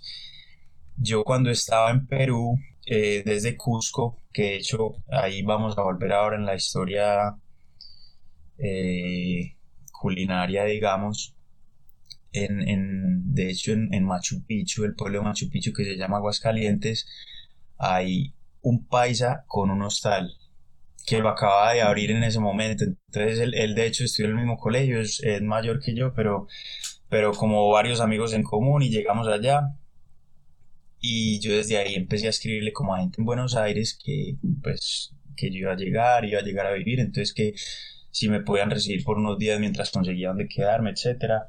[0.96, 6.14] yo cuando estaba en Perú, eh, desde Cusco, que de hecho ahí vamos a volver
[6.14, 7.36] ahora en la historia
[8.58, 9.56] eh,
[9.92, 11.36] culinaria, digamos,
[12.32, 15.98] en, en, de hecho en, en, Machu Picchu, el pueblo de Machu Picchu que se
[15.98, 17.08] llama Aguascalientes,
[17.78, 20.36] hay un paisa con un hostal
[21.08, 22.84] que lo acaba de abrir en ese momento.
[22.84, 26.48] Entonces él, de hecho estudió en el mismo colegio, es, mayor que yo, pero,
[27.10, 29.74] pero como varios amigos en común y llegamos allá.
[31.00, 35.14] Y yo desde ahí empecé a escribirle como a gente en Buenos Aires que pues
[35.38, 37.54] que yo iba a llegar, iba a llegar a vivir, entonces que
[38.18, 41.46] si me podían recibir por unos días mientras conseguía dónde quedarme, etcétera.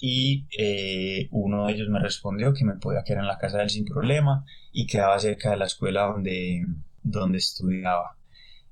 [0.00, 3.64] Y eh, uno de ellos me respondió que me podía quedar en la casa de
[3.64, 6.64] él sin problema y quedaba cerca de la escuela donde,
[7.02, 8.16] donde estudiaba.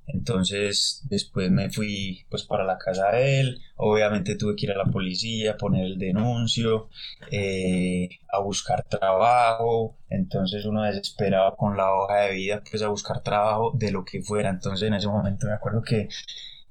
[0.07, 4.77] Entonces después me fui pues para la casa de él, obviamente tuve que ir a
[4.77, 6.87] la policía, poner el denuncio,
[7.31, 13.23] eh, a buscar trabajo, entonces uno desesperado con la hoja de vida pues a buscar
[13.23, 16.07] trabajo de lo que fuera, entonces en ese momento me acuerdo que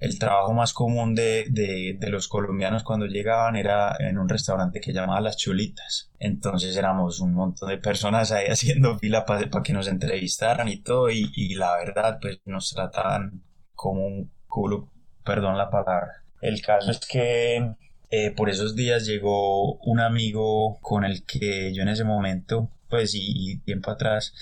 [0.01, 4.95] el trabajo más común de, de, los colombianos cuando llegaban era en un restaurante que
[4.95, 6.11] llamaba Las Cholitas.
[6.19, 11.11] Entonces éramos un montón de personas ahí haciendo fila para que nos entrevistaran y todo.
[11.11, 14.91] Y, y, la verdad, pues nos trataban como un culo,
[15.23, 16.25] perdón la palabra.
[16.41, 17.75] El caso es que
[18.09, 23.13] eh, por esos días llegó un amigo con el que yo en ese momento, pues
[23.15, 24.33] y tiempo atrás,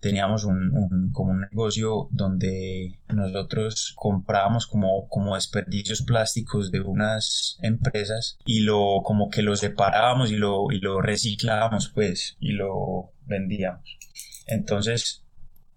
[0.00, 8.38] teníamos un, como un negocio donde nosotros comprábamos como, como desperdicios plásticos de unas empresas
[8.44, 13.98] y lo como que lo separábamos y lo, y lo reciclábamos pues y lo vendíamos.
[14.46, 15.24] Entonces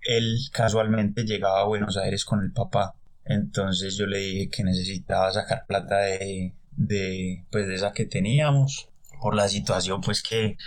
[0.01, 2.95] él casualmente llegaba a Buenos Aires con el papá.
[3.25, 8.89] Entonces yo le dije que necesitaba sacar plata de, de pues de esa que teníamos
[9.21, 10.57] por la situación pues que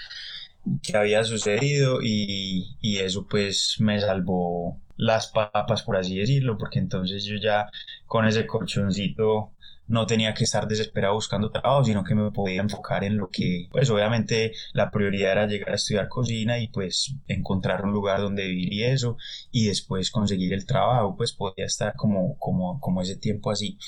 [0.82, 6.78] que había sucedido y, y eso pues me salvó las papas por así decirlo porque
[6.78, 7.68] entonces yo ya
[8.06, 9.52] con ese colchoncito
[9.86, 13.68] no tenía que estar desesperado buscando trabajo, sino que me podía enfocar en lo que,
[13.70, 18.46] pues obviamente la prioridad era llegar a estudiar cocina y pues encontrar un lugar donde
[18.46, 19.16] vivir y eso,
[19.50, 23.78] y después conseguir el trabajo, pues podía estar como, como, como ese tiempo así.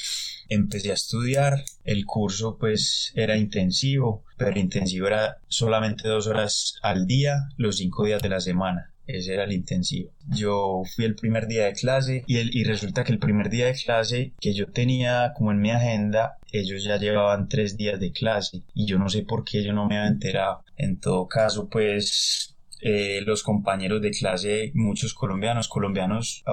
[0.48, 7.06] Empecé a estudiar, el curso pues era intensivo, pero intensivo era solamente dos horas al
[7.06, 10.10] día, los cinco días de la semana ese era el intensivo.
[10.28, 13.66] Yo fui el primer día de clase y, el, y resulta que el primer día
[13.66, 18.12] de clase que yo tenía como en mi agenda, ellos ya llevaban tres días de
[18.12, 20.64] clase y yo no sé por qué yo no me había enterado.
[20.76, 22.55] En todo caso, pues
[22.88, 26.44] eh, los compañeros de clase, muchos colombianos, colombianos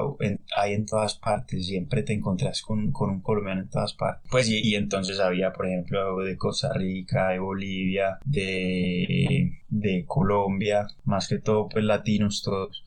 [0.57, 4.31] hay en todas partes, siempre te encontrás con, con un colombiano en todas partes.
[4.31, 10.87] Pues y, y, entonces había, por ejemplo, de Costa Rica, de Bolivia, de, de Colombia,
[11.03, 12.83] más que todo, pues latinos todos.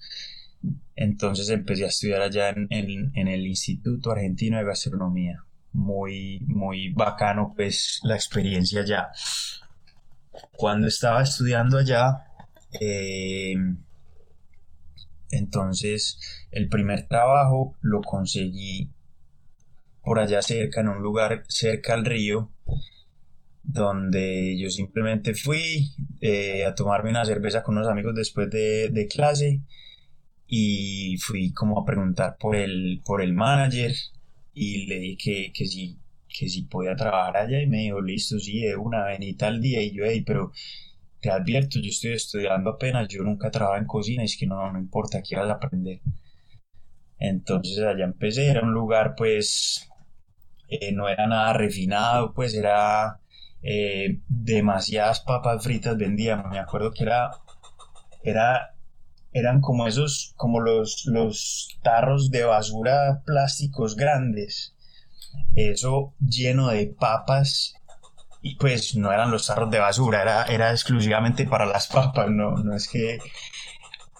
[0.96, 5.44] Entonces empecé a estudiar allá en, en, en el Instituto Argentino de Gastronomía.
[5.72, 9.11] Muy, muy bacano, pues, la experiencia allá.
[10.56, 12.25] Cuando estaba estudiando allá,
[12.80, 13.56] eh,
[15.30, 16.18] entonces,
[16.50, 18.90] el primer trabajo lo conseguí
[20.02, 22.52] por allá cerca, en un lugar cerca al río,
[23.64, 29.62] donde yo simplemente fui eh, a tomarme una cerveza con unos amigos después de, clase
[30.46, 33.92] y fui como a preguntar por el, por el manager
[34.54, 38.38] y le dije que, que sí, que si podía trabajar allá y me dijo, listo,
[38.38, 40.52] sí, de una venita al día y yo, ahí, pero
[41.20, 44.72] te advierto, yo estoy estudiando apenas, yo nunca trabajado en cocina, y es que no,
[44.72, 46.00] no importa, quieras aprender.
[47.18, 49.88] Entonces allá empecé, era un lugar pues,
[50.68, 53.20] eh, no era nada refinado, pues era
[53.62, 57.31] eh, demasiadas papas fritas vendíamos, me acuerdo que era,
[58.22, 58.74] era,
[59.33, 64.76] eran como esos, como los, los tarros de basura plásticos grandes,
[65.55, 67.74] eso lleno de papas
[68.54, 72.74] pues no eran los tarros de basura, era, era exclusivamente para las papas, no, no
[72.74, 73.18] es que...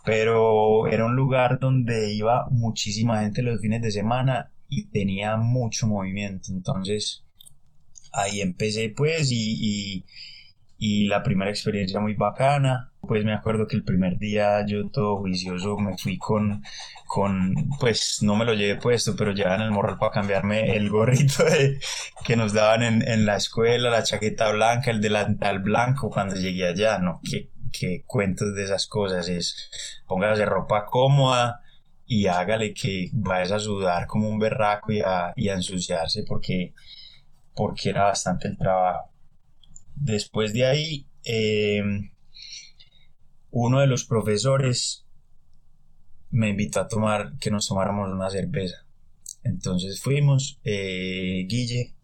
[0.05, 5.89] Pero era un lugar donde iba muchísima gente los fines de semana y tenía mucho
[5.89, 7.25] movimiento, entonces
[8.13, 10.05] ahí empecé pues y,
[10.79, 15.79] la primera experiencia muy bacana, pues me acuerdo que el primer día yo todo juicioso
[15.79, 16.63] me fui con,
[17.07, 21.45] con pues no me lo llevé puesto, pero llevaban el morral para cambiarme el gorrito
[22.25, 26.67] que nos daban en, en, la escuela, la chaqueta blanca, el delantal blanco cuando llegué
[26.67, 27.21] allá, ¿no?
[27.29, 29.29] ¿Qué, qué cuentos de esas cosas?
[29.29, 29.71] Es
[30.07, 31.63] póngase ropa cómoda
[32.05, 36.75] y hágale que vayas a sudar como un berraco y a, y a ensuciarse porque
[37.55, 39.16] porque era bastante el trabajo.
[39.97, 42.13] Después de ahí, em,
[43.51, 45.07] uno de los profesores
[46.31, 48.87] me invitó a tomar, que nos tomáramos una cerveza.
[49.43, 51.95] Entonces fuimos, eh, Guille,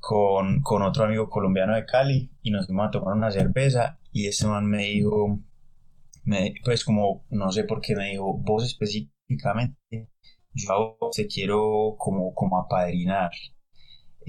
[0.00, 4.46] con, otro amigo colombiano de Cali, y nos fuimos a tomar una cerveza, y ese
[4.46, 5.40] man me dijo,
[6.24, 10.08] me, pues como, no sé por qué me dijo, vos específicamente,
[10.54, 13.30] yo te quiero como, como apadrinar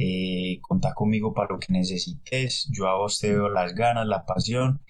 [0.02, 4.26] eh, contá conmigo para lo que necesites, yo a vos te veo las ganas, la
[4.26, 4.82] pasión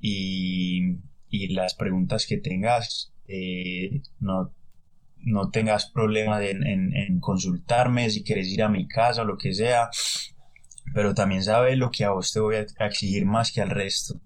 [0.00, 0.98] y,
[1.30, 4.52] las preguntas que tengas, eh, no,
[5.18, 9.88] no tengas problemas en, consultarme, si quieres ir a mi casa o lo que sea,
[10.92, 14.20] pero también sabes lo que a vos te voy a exigir más que al resto.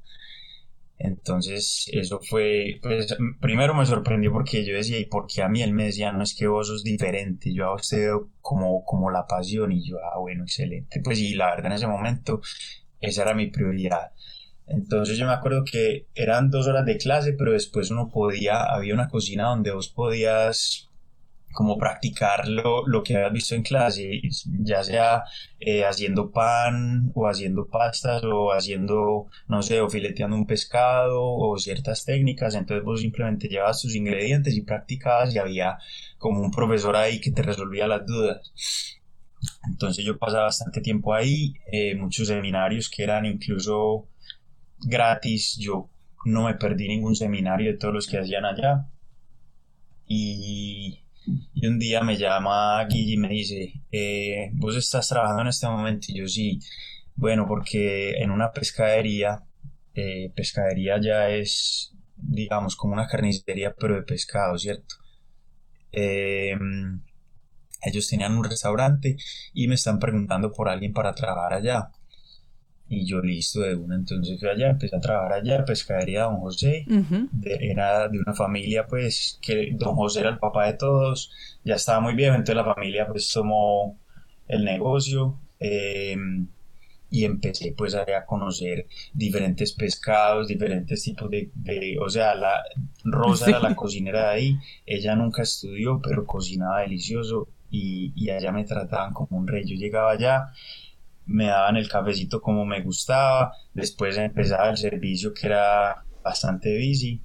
[1.02, 5.62] Entonces, eso fue, pues, primero me sorprendió porque yo decía, ¿y por qué a mí
[5.62, 9.10] él me decía, no es que vos sos diferente, yo a usted veo como, como
[9.10, 11.00] la pasión, y yo, ah, bueno, excelente.
[11.02, 12.42] Pues, y la verdad, en ese momento,
[13.00, 14.12] esa era mi prioridad.
[14.66, 18.92] Entonces, yo me acuerdo que eran dos horas de clase, pero después uno podía, había
[18.92, 20.89] una cocina donde vos podías
[21.52, 24.20] como practicar lo, que habías visto en clase,
[24.60, 25.24] ya sea
[25.58, 31.58] eh, haciendo pan o haciendo pastas o haciendo, no sé, o fileteando un pescado o
[31.58, 35.78] ciertas técnicas, entonces vos simplemente llevabas tus ingredientes y practicabas y había
[36.18, 38.52] como un profesor ahí que te resolvía las dudas.
[39.68, 44.08] Entonces yo pasaba bastante tiempo ahí, eh, muchos seminarios que eran incluso
[44.78, 45.88] gratis, yo
[46.24, 48.86] no me perdí ningún seminario de todos los que hacían allá.
[50.06, 51.00] Y
[51.54, 55.66] y un día me llama Guille y me dice, eh, ¿vos estás trabajando en este
[55.68, 56.06] momento?
[56.08, 56.60] Y yo sí,
[57.16, 59.44] bueno, porque en una pescadería,
[59.94, 64.96] eh, pescadería ya es, digamos, como una carnicería, pero de pescado, ¿cierto?
[65.92, 67.02] Em,
[67.82, 69.16] ellos tenían un restaurante
[69.52, 71.90] y me están preguntando por alguien para trabajar allá.
[72.92, 76.84] Y yo listo de una, entonces fui allá, empecé a trabajar allá, pescadería Don José,
[77.44, 81.30] era de una familia pues que Don José era el papá de todos,
[81.64, 83.96] ya estaba muy viejo, entonces la familia pues tomó
[84.48, 86.48] el negocio em,
[87.12, 92.60] y empecé pues a, conocer diferentes pescados, diferentes tipos de, o sea, la
[93.04, 98.50] Rosa era la cocinera de ahí, ella nunca estudió pero cocinaba delicioso y, y allá
[98.50, 100.52] me trataban como un rey, yo llegaba allá
[101.26, 107.22] me daban el cafecito como me gustaba, después empezaba el servicio que era bastante busy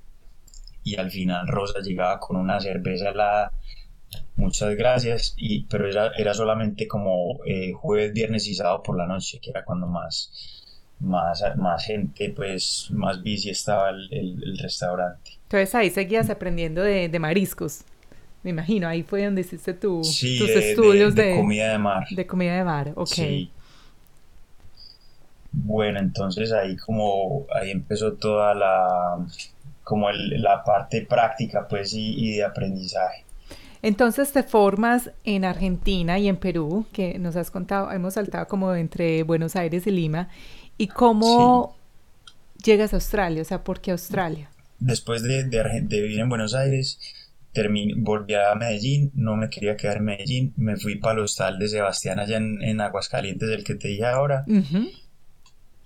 [0.86, 3.52] y al final Rosa llegaba con una cerveza helada,
[4.36, 9.08] muchas gracias, y, pero era, era solamente como eh, jueves, viernes y sábado por la
[9.08, 10.32] noche, que era cuando más,
[11.00, 15.32] más, más gente, pues más busy estaba el, el, restaurante.
[15.44, 17.82] Entonces ahí seguías aprendiendo de, de, mariscos.
[18.44, 22.06] Me imagino, ahí fue donde hiciste tu, tus estudios de, de, comida de mar.
[22.12, 23.08] De comida de mar, ok.
[23.08, 23.52] Sí.
[25.58, 29.26] Bueno, entonces ahí como ahí empezó toda la
[29.84, 33.24] como la parte práctica pues y, de aprendizaje.
[33.82, 38.74] Entonces te formas en Argentina y en Perú, que nos has contado, hemos saltado como
[38.74, 40.28] entre Buenos Aires y Lima.
[40.78, 41.78] ¿Y cómo
[42.64, 43.44] llegas a Australia?
[43.44, 44.50] O sea, ¿por qué Australia?
[44.80, 47.00] Después de, de, vivir en Buenos Aires,
[47.54, 51.60] terminé, volví a Medellín, no me quería quedar en Medellín, me fui para el hostal
[51.60, 54.46] de Sebastián allá en, Aguascalientes, el que te dije ahora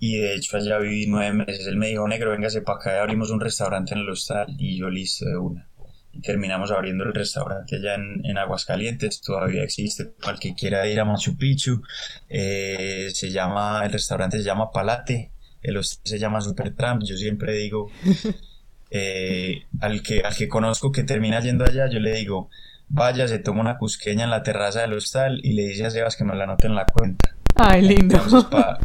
[0.00, 1.66] y de hecho allá viví nueve meses.
[1.66, 4.78] Él me dijo, negro, véngase para acá y abrimos un restaurante en el hostal y
[4.78, 5.68] yo listo de una.
[6.12, 10.88] Y terminamos abriendo el restaurante allá en, en Aguascalientes, todavía existe, para el que quiera
[10.88, 11.82] ir a Machu Picchu,
[12.28, 15.30] eh, se llama, el restaurante se llama Palate,
[15.62, 17.90] el hostal se llama Supertramp, yo siempre digo,
[18.90, 22.48] eh, al, que, al que conozco que termina yendo allá, yo le digo,
[22.88, 26.16] vaya, se toma una cusqueña en la terraza del hostal y le dice a Sebas
[26.16, 27.36] que me la anote en la cuenta.
[27.62, 28.18] Ay, lindo.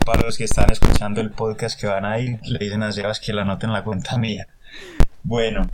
[0.06, 3.22] para los que están escuchando el podcast que van a ir, le dicen a Sebas
[3.22, 4.48] que la anoten la cuenta mía.
[5.24, 5.70] Bueno,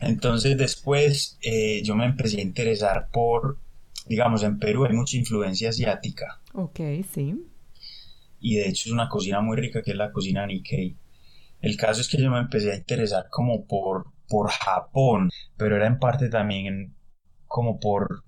[0.00, 3.58] entonces después eh, yo me empecé a interesar por
[4.06, 6.40] digamos, en Perú hay mucha influencia asiática.
[6.54, 6.80] Ok,
[7.12, 7.44] sí.
[8.40, 10.96] Y de hecho es una cocina muy rica que es la cocina Nikkei.
[11.60, 15.86] El caso es que yo me empecé a interesar como por, por Japón, pero era
[15.86, 16.94] en parte también
[17.46, 18.24] como por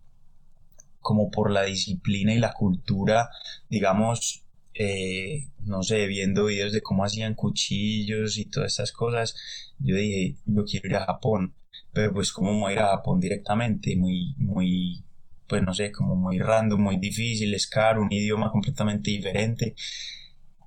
[1.05, 3.29] como por la disciplina y la cultura,
[3.69, 9.37] digamos, eh, no sé, viendo videos de cómo hacían cuchillos y todas estas cosas,
[9.79, 11.55] yo dije, yo quiero ir a Japón,
[11.93, 15.05] pero pues cómo voy a ir a Japón directamente, muy, muy,
[15.47, 19.75] pues no sé, como muy random, muy difícil, es caro, un idioma completamente diferente.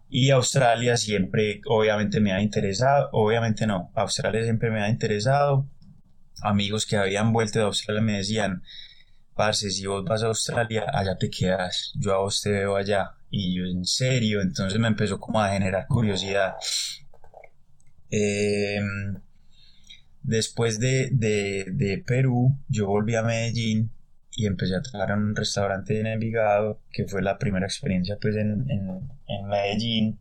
[0.10, 5.68] Y Australia siempre, obviamente, me ha interesado, obviamente no, Australia siempre me ha interesado.
[6.44, 8.62] Amigos que habían vuelto de Australia me decían,
[9.38, 13.12] parce, si vos vas a Australia, allá te quedas, yo a vos te veo allá.
[13.30, 16.56] Y yo, en serio, entonces me empezó como a generar curiosidad.
[18.10, 19.22] Em,
[20.24, 23.92] después de, de Perú, yo volví a Medellín
[24.38, 28.36] y empecé a trabajar en un restaurante en Envigado, que fue la primera experiencia pues
[28.36, 30.20] en, en, Medellín.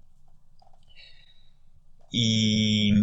[2.10, 2.94] Y,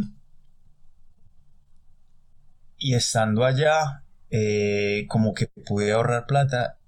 [2.80, 4.03] y estando allá,
[4.36, 6.80] eh, como que pude ahorrar plata,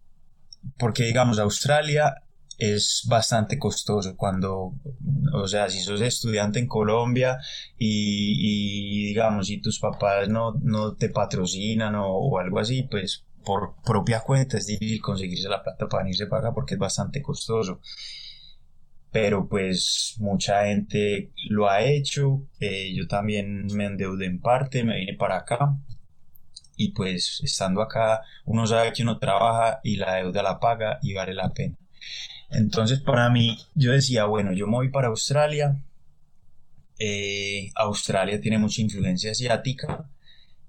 [0.79, 2.23] porque digamos, Australia
[2.57, 4.73] es bastante costoso cuando,
[5.31, 7.37] o sea, si sos estudiante en Colombia
[7.77, 13.75] y, digamos, si tus papás no, no te patrocinan o, o, algo así, pues por
[13.85, 17.79] propia cuenta es difícil conseguirse la plata para venirse para acá porque es bastante costoso.
[19.11, 22.47] Pero pues mucha gente lo ha hecho.
[22.59, 25.77] Eh, yo también me endeudé en parte, me vine para acá.
[26.77, 31.13] Y pues estando acá uno sabe que uno trabaja y la deuda la paga y
[31.13, 31.75] vale la pena.
[32.49, 35.81] Entonces para mí yo decía, bueno, yo me voy para Australia.
[36.99, 40.09] Eh, Australia tiene mucha influencia asiática.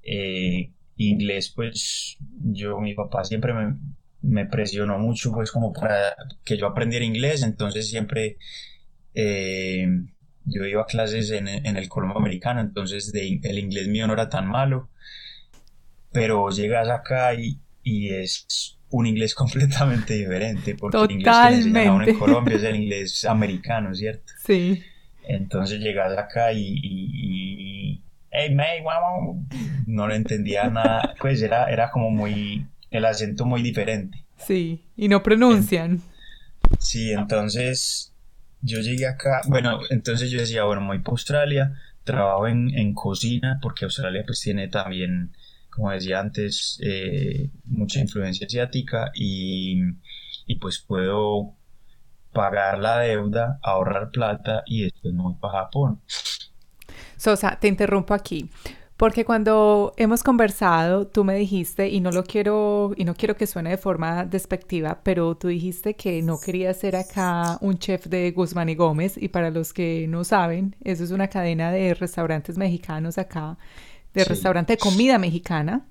[0.03, 3.53] Eh, inglés, pues yo, mi papá siempre
[4.23, 8.39] me, presionó mucho, pues como para que yo aprendiera inglés, entonces siempre
[9.15, 9.87] eh,
[10.45, 14.47] yo iba a clases en, el Colombo Americano, entonces el inglés mío no era tan
[14.49, 14.89] malo,
[16.17, 22.19] pero llegas acá y, es un inglés completamente diferente, porque el inglés que enseñan en
[22.19, 24.33] Colombia es el inglés americano, ¿cierto?
[24.43, 24.83] Sí.
[25.29, 28.03] Entonces llegas acá y
[28.37, 28.83] hey May,
[29.87, 34.25] no le entendía nada, pues era, era como muy, el acento muy diferente.
[34.37, 36.03] Sí, y no pronuncian.
[36.79, 38.13] Sí, entonces
[38.61, 43.87] yo llegué acá, bueno, entonces yo decía, bueno, voy para Australia, trabajo en, cocina, porque
[43.87, 45.33] Australia pues tiene también,
[45.77, 49.79] como decía antes, eh, mucha influencia asiática y,
[50.47, 51.55] y pues puedo
[52.33, 56.01] pagar la deuda, ahorrar plata y después me voy para Japón.
[57.19, 58.51] Sosa, te interrumpo aquí.
[58.97, 63.47] Porque cuando hemos conversado, tú me dijiste, y no lo quiero, y no quiero que
[63.47, 68.31] suene de forma despectiva, pero tú dijiste que no querías ser acá un chef de
[68.31, 72.57] Guzmán y Gómez, y para los que no saben, eso es una cadena de restaurantes
[72.57, 73.59] mexicanos acá,
[74.17, 75.87] de restaurante de comida mexicana.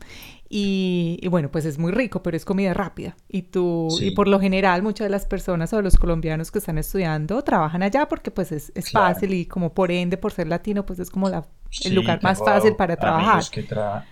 [0.48, 3.18] Y, bueno, pues es muy rico, pero es comida rápida.
[3.28, 6.78] Y tú, y por lo general, muchas de las personas o los colombianos que están
[6.78, 11.00] estudiando trabajan allá porque pues es, fácil y como por ende, por ser latino, pues
[11.00, 11.46] es como la,
[11.84, 13.44] el lugar más fácil para trabajar.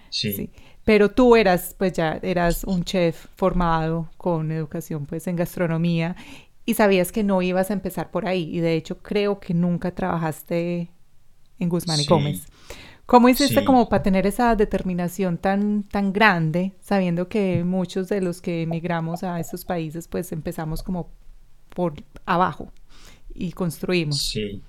[0.10, 0.50] sí.
[0.86, 6.18] Pero tú eras, pues ya eras un chef formado con educación pues en gastronomía
[6.66, 8.50] y sabías que no ibas a empezar por ahí.
[8.54, 10.90] Y de hecho creo que nunca trabajaste
[11.60, 12.48] en Guzmán y Gómez.
[13.06, 18.42] ¿Cómo hiciste como para tener esa determinación tan, tan grande, sabiendo que muchos de los
[18.42, 21.12] que emigramos a estos países, pues empezamos como
[21.70, 21.96] por
[22.26, 22.72] abajo
[23.34, 24.30] y construimos?
[24.30, 24.62] Sí.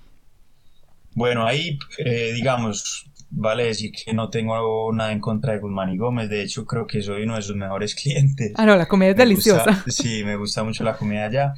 [1.14, 5.96] Bueno, ahí, eh, digamos, vale decir que no tengo nada en contra de Guzmán y
[5.96, 8.52] Gómez, de hecho creo que soy uno de sus mejores clientes.
[8.56, 9.84] Ah, no, la comida es deliciosa.
[9.86, 11.54] sí, me gusta mucho la comida allá.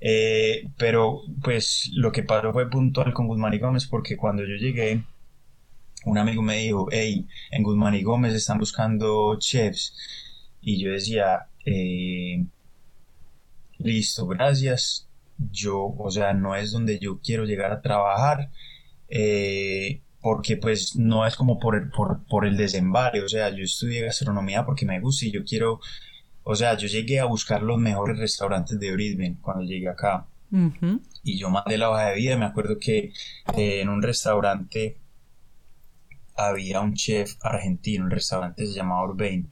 [0.00, 4.56] Eh, pero pues lo que pasó fue puntual con Guzmán y Gómez porque cuando yo
[4.56, 5.02] llegué
[6.04, 9.96] un amigo me dijo, hey, en Guzmán y Gómez están buscando chefs.
[10.60, 12.44] Y yo decía, eh,
[13.78, 15.08] listo, gracias.
[15.50, 18.50] Yo, o sea, no es donde yo quiero llegar a trabajar.
[19.08, 24.00] Eh, porque pues no es como por el, por, el desembare, o sea, yo estudié
[24.00, 25.80] gastronomía porque me gusta y yo quiero,
[26.44, 30.26] o sea, yo llegué a buscar los mejores restaurantes de Brisbane cuando llegué acá.
[31.22, 33.12] Y yo mandé la hoja de vida, me acuerdo que
[33.54, 34.96] eh, en un restaurante
[36.36, 39.50] había un chef argentino, un restaurante se llamaba Urbain.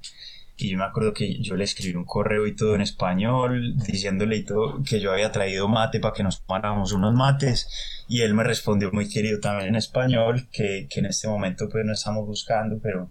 [0.57, 4.37] Y yo me acuerdo que yo le escribí un correo y todo en español, diciéndole
[4.37, 7.69] y todo que yo había traído mate para que nos tomáramos unos mates.
[8.07, 11.85] Y él me respondió muy querido también en español, que, que en este momento pues
[11.85, 13.11] no estamos buscando, pero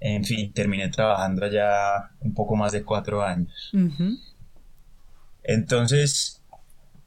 [0.00, 3.70] En fin, terminé trabajando allá un poco más de cuatro años.
[5.44, 6.41] Entonces,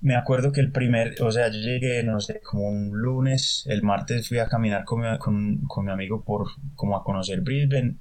[0.02, 3.82] me acuerdo que el primer, o sea, yo llegué, no sé, como un lunes, el
[3.84, 7.96] martes fui a caminar con mi, con, con mi amigo por, como a conocer Brisbane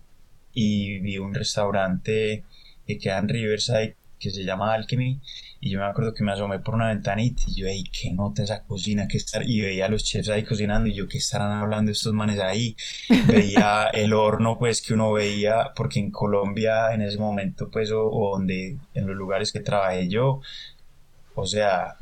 [0.53, 2.45] y vi un restaurante
[2.87, 5.21] que queda en Riverside que se llama Alchemy
[5.65, 8.43] y yo me acuerdo que me asomé por una ventanita y yo, ey, qué nota
[8.43, 11.53] esa cocina, que estar, y veía a los chefs ahí cocinando y yo, ¿qué estarán
[11.53, 12.77] hablando estos manes ahí?
[13.27, 18.11] Veía el horno, pues, que uno veía, porque en Colombia en ese momento, pues, o,
[18.35, 20.43] donde, en los lugares que trabajé yo,
[21.35, 21.97] o sea,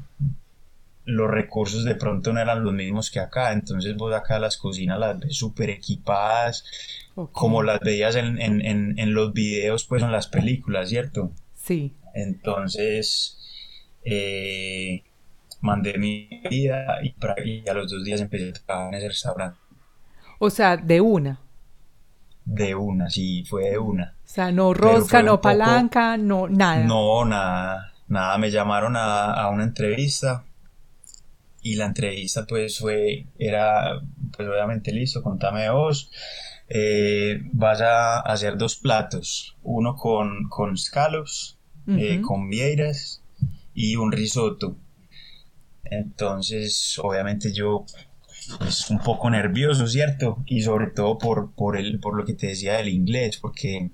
[1.05, 4.99] los recursos de pronto no eran los mismos que acá, entonces vos acá las cocinas
[4.99, 6.65] las ves súper equipadas,
[7.33, 11.31] como las veías en, en, en, los videos, pues en las películas, ¿cierto?
[11.55, 11.95] Sí.
[12.15, 13.39] Entonces,
[14.05, 15.03] eh,
[15.61, 19.59] mandé mi vida y, a los dos días empecé a trabajar en ese restaurante.
[20.39, 21.39] O sea, de una.
[22.45, 24.15] De una, sí, fue de una.
[24.25, 26.85] O sea, no rosca, no palanca, no nada.
[26.85, 28.39] No, nada, nada.
[28.39, 30.45] Me llamaron a, a una entrevista
[31.63, 34.01] y la entrevista pues fue, era
[34.37, 36.11] pues obviamente listo, contame vos,
[36.69, 43.23] eh, vas a hacer dos platos, uno con, con scallops, eh, con vieiras
[43.75, 44.77] y un risotto.
[45.85, 47.85] Entonces, obviamente yo
[48.59, 50.43] pues un poco nervioso, ¿cierto?
[50.47, 53.91] Y sobre todo por, por, el, por lo que te decía del inglés, porque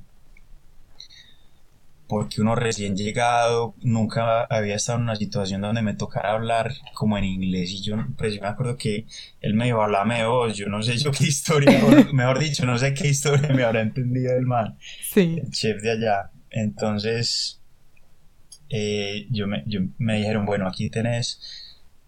[2.08, 7.18] porque uno recién llegado, nunca había estado en una situación donde me tocara hablar como
[7.18, 9.04] en inglés y yo, pues yo me acuerdo que
[9.42, 11.78] él me dijo, hablame de vos, yo no sé yo qué historia,
[12.14, 15.38] mejor dicho, no sé qué historia me habrá entendido el man, sí.
[15.42, 16.30] el chef de allá.
[16.50, 17.60] Entonces,
[18.70, 21.40] eh, yo, me, yo me dijeron, bueno, aquí tenés,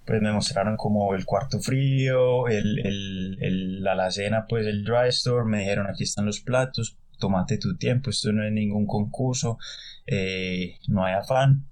[0.07, 5.09] pues me mostraron como el cuarto frío, el, el, el, la alacena, pues el dry
[5.11, 9.59] store, me dijeron, aquí están los platos, tómate tu tiempo, esto no es ningún concurso,
[10.07, 11.67] eh, no hay afán,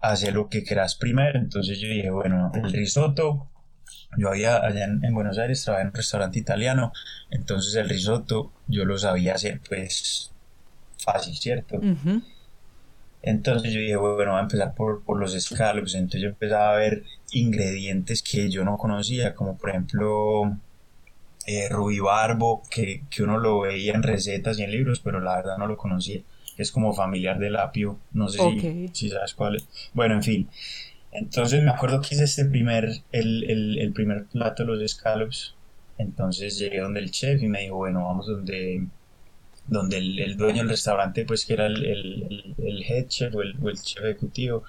[0.00, 1.38] haz lo que quieras primero.
[1.38, 3.50] Entonces yo dije, bueno, el risotto,
[4.16, 6.92] yo había allá en, Buenos Aires trabajé en un restaurante italiano,
[7.30, 10.32] entonces el risotto yo lo sabía hacer pues
[10.96, 11.80] fácil, ¿cierto?
[13.20, 15.94] Entonces yo dije, bueno, voy a empezar por, por los escalopes.
[15.94, 20.56] Entonces yo empezaba a ver ingredientes que yo no conocía, como por ejemplo
[21.50, 25.56] eh, rubibarbo, que, que uno lo veía en recetas y en libros, pero la verdad
[25.56, 26.20] no lo conocía.
[26.58, 29.66] Es como familiar del apio, no sé si, si, sabes cuál es.
[29.94, 30.48] Bueno, en fin.
[31.10, 35.54] Entonces me acuerdo que hice este primer, el, el, el primer plato de los scallops.
[35.96, 38.86] Entonces llegué donde el chef y me dijo, bueno, vamos donde,
[39.66, 43.40] donde el, el dueño del restaurante, pues que era el, el, el head chef o
[43.40, 44.64] el, o el chef ejecutivo.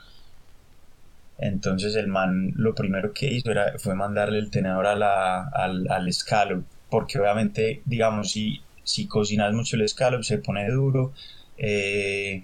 [1.41, 5.89] Entonces el man lo primero que hizo era, fue mandarle el tenedor a la, al,
[5.89, 11.13] al scallop, porque obviamente, digamos, si, si cocinas mucho el scallop se pone duro,
[11.57, 12.43] eh,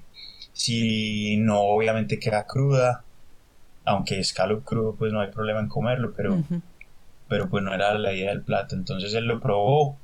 [0.54, 3.04] si no, obviamente queda cruda,
[3.84, 6.42] aunque scallop crudo, pues no hay problema en comerlo, pero,
[7.28, 8.76] pero pues no era la idea del plato.
[8.76, 9.98] Entonces él lo probó,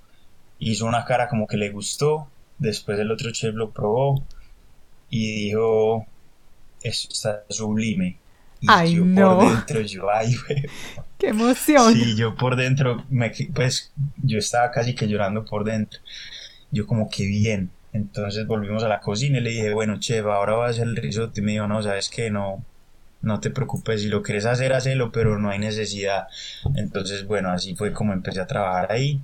[0.59, 2.27] hizo una cara como que le gustó,
[2.57, 4.21] después el otro chef lo probó
[5.09, 6.05] y dijo,
[6.83, 8.20] esto está sublime
[8.67, 9.39] ay, yo no.
[9.39, 10.65] por dentro, yo, ay, güey.
[11.17, 11.93] Qué emoción.
[11.93, 13.91] Sí, yo por dentro, me, pues
[14.23, 15.99] yo estaba casi que llorando por dentro.
[16.71, 17.69] Yo como que bien.
[17.93, 20.95] Entonces volvimos a la cocina y le dije, bueno, chef, ahora va a hacer el
[20.95, 21.39] risotto.
[21.39, 22.63] Y me dijo, no, sabes que no,
[23.21, 26.27] no te preocupes, si lo quieres hacer, hazlo, pero no hay necesidad.
[26.75, 29.21] Entonces, bueno, así fue como empecé a trabajar ahí.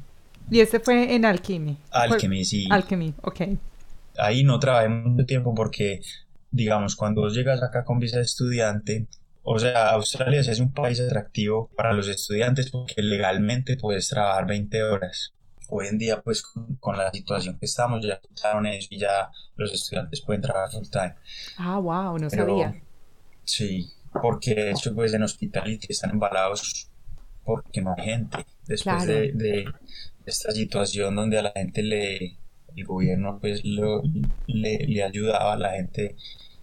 [0.50, 1.78] ¿Y ese fue en Alchemy?
[1.92, 2.68] Alchemy, sí.
[2.70, 3.42] Alchemy, ok.
[4.18, 6.02] Ahí no trabajé mucho tiempo porque,
[6.52, 9.08] digamos, cuando vos llegas acá con visa de estudiante,
[9.50, 14.84] o sea, Australia es un país atractivo para los estudiantes porque legalmente puedes trabajar 20
[14.84, 15.34] horas.
[15.70, 19.72] Hoy en día, pues con, la situación que estamos, ya quitaron eso y ya los
[19.72, 21.16] estudiantes pueden trabajar full time.
[21.58, 22.76] Ah, wow, no sabía.
[23.46, 23.90] Sí,
[24.22, 26.90] porque de hecho, pues en hospitality están embalados
[27.46, 28.46] porque no hay gente.
[28.66, 29.66] Después de, de,
[30.26, 32.38] esta situación donde a la gente le,
[32.76, 34.04] el gobierno pues lo,
[34.46, 36.18] le, le ayudaba a la gente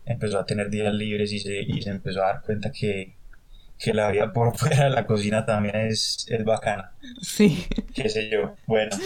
[0.06, 3.16] empezó a tener días libres y se, y se empezó a dar cuenta que,
[3.78, 6.92] que la vida por fuera de la cocina también es, es bacana.
[7.20, 7.66] Sí.
[7.94, 8.54] Qué sé yo.
[8.66, 8.96] Bueno.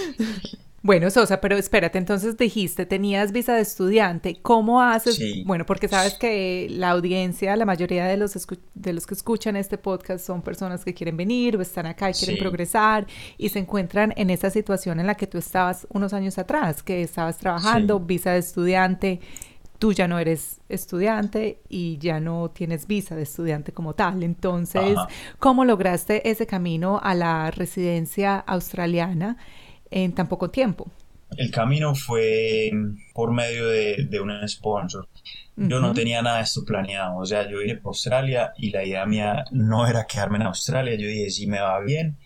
[0.81, 5.21] Bueno, Sosa, pero espérate, entonces dijiste, tenías visa de estudiante, ¿cómo haces?
[5.45, 9.77] Bueno, porque sabes que la audiencia, la mayoría de los, de los que escuchan este
[9.77, 14.15] podcast son personas que quieren venir o están acá y quieren progresar y se encuentran
[14.17, 18.33] en esa situación en la que tú estabas unos años atrás, que estabas trabajando, visa
[18.33, 19.21] de estudiante,
[19.79, 24.23] tú ya no eres estudiante y ya no tienes visa de estudiante como tal.
[24.23, 24.97] Entonces,
[25.39, 29.37] ¿cómo lograste ese camino a la residencia australiana
[29.91, 30.91] en tan poco tiempo?
[31.37, 32.71] el camino fue
[33.13, 35.09] por medio de, de un sponsor.
[35.57, 38.85] Yo no tenía nada de esto planeado, o sea, yo iré a Australia y la
[38.85, 42.17] idea mía no era quedarme en Australia, yo dije, si me va bien,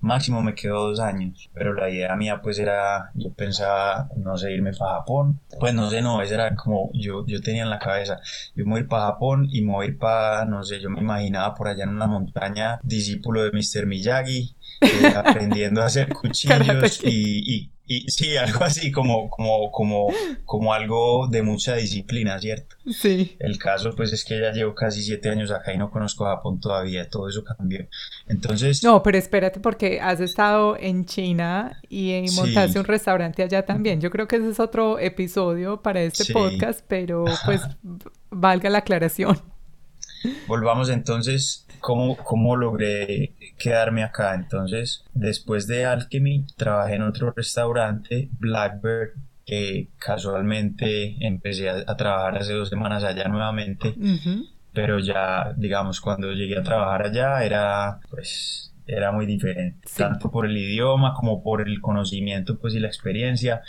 [0.00, 4.52] máximo me quedo dos años, pero la idea mía pues era, yo pensaba, no sé,
[4.52, 7.78] irme para Japón, pues no sé, no, esa era como yo, yo tenía en la
[7.78, 8.18] cabeza,
[8.54, 10.80] yo me voy a ir para Japón y me voy a ir para, no sé,
[10.80, 13.86] yo me imaginaba por allá en una montaña, discípulo de Mr.
[13.86, 20.14] Miyagi, eh, aprendiendo a hacer cuchillos y, y y sí, algo así como, como, como,
[20.44, 22.76] como algo de mucha disciplina, ¿cierto?
[22.88, 23.36] Sí.
[23.40, 26.60] El caso, pues, es que ya llevo casi siete años acá y no conozco Japón
[26.60, 27.88] todavía, todo eso cambió.
[28.28, 28.84] Entonces...
[28.84, 34.00] No, pero espérate porque has estado en China y montaste un restaurante allá también.
[34.00, 37.60] Yo creo que ese es otro episodio para este podcast, pero pues
[38.30, 39.36] valga la aclaración.
[40.46, 44.34] Volvamos entonces cómo, cómo logré quedarme acá.
[44.34, 49.14] Entonces, después de Alchemy, trabajé en otro restaurante, Blackbird,
[49.44, 53.94] que casualmente empecé a, trabajar hace dos semanas allá nuevamente.
[54.72, 60.46] Pero ya, digamos, cuando llegué a trabajar allá era, pues, era muy diferente, tanto por
[60.46, 63.62] el idioma como por el conocimiento, pues, y la experiencia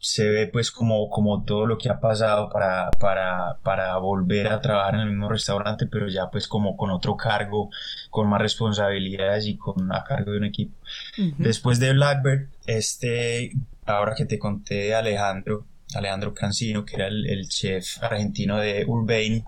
[0.00, 4.60] se ve pues como, como todo lo que ha pasado para, para, para volver a
[4.60, 7.70] trabajar en el mismo restaurante, pero ya pues como con otro cargo,
[8.10, 10.76] con más responsabilidades y con a cargo de un equipo.
[11.38, 13.52] Después de Blackbird, este,
[13.86, 19.44] ahora que te conté de Alejandro, Alejandro Cancino, que era el, chef argentino de Urbane,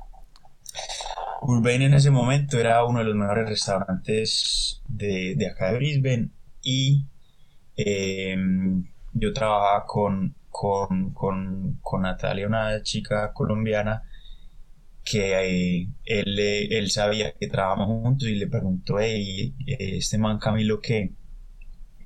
[1.43, 6.29] Urbane en ese momento era uno de los mejores restaurantes de, de acá de Brisbane
[6.63, 7.07] y
[7.77, 8.85] em,
[9.15, 14.03] yo trabajaba con con, con, con Natalia, una chica colombiana,
[15.05, 21.15] que él, él sabía que trabajamos juntos y le preguntó, hey, este man Camilo, ¿qué?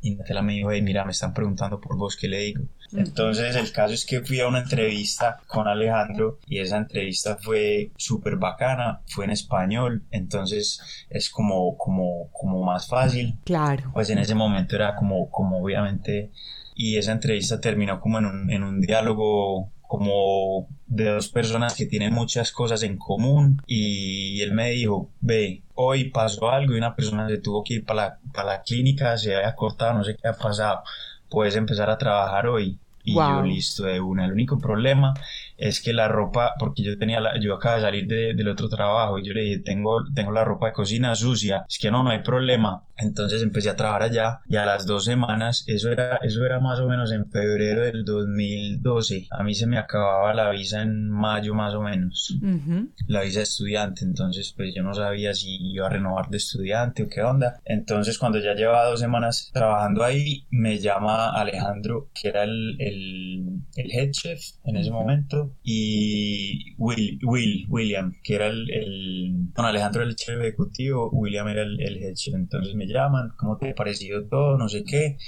[0.01, 2.65] Y Natalia me dijo, hey, mira, me están preguntando por vos, ¿qué le digo?
[2.93, 7.91] Entonces el caso es que fui a una entrevista con Alejandro y esa entrevista fue
[7.97, 13.39] súper bacana, fue en español, entonces es como, como, como más fácil.
[13.45, 13.91] Claro.
[13.93, 16.31] Pues en ese momento era como, como obviamente
[16.75, 21.87] y esa entrevista terminó como en un, en un diálogo como de dos personas que
[21.87, 26.97] tienen muchas cosas en común y él me dijo, ve, hoy pasó algo y una
[26.97, 30.17] persona se tuvo que ir para la, para la clínica, se había cortado, no sé
[30.17, 30.83] qué ha pasado,
[31.29, 32.79] puedes empezar a trabajar hoy.
[33.07, 34.25] Y yo listo de una.
[34.25, 35.13] El único problema
[35.57, 38.69] es que la ropa, porque yo tenía la, yo acabo de salir de, del otro
[38.69, 42.03] trabajo y yo le dije, tengo, tengo la ropa de cocina sucia, es que no,
[42.03, 42.85] no hay problema.
[42.97, 46.79] Entonces empecé a trabajar allá y a las dos semanas, eso era, eso era más
[46.79, 49.27] o menos en febrero del 2012.
[49.31, 52.37] A mí se me acababa la visa en mayo más o menos,
[53.09, 57.03] la visa de estudiante, entonces pues yo no sabía si iba a renovar de estudiante
[57.03, 57.61] o qué onda.
[57.65, 63.61] Entonces cuando ya llevaba dos semanas trabajando ahí, me llama Alejandro, que era el, el,
[63.75, 69.69] el head chef en ese momento y Will, Will, William, que era el, el bueno,
[69.69, 73.57] Alejandro era el chef ejecutivo, William era el, el head chef, entonces me llaman, ¿cómo
[73.59, 74.59] te ha parecido todo?
[74.59, 75.19] No sé qué.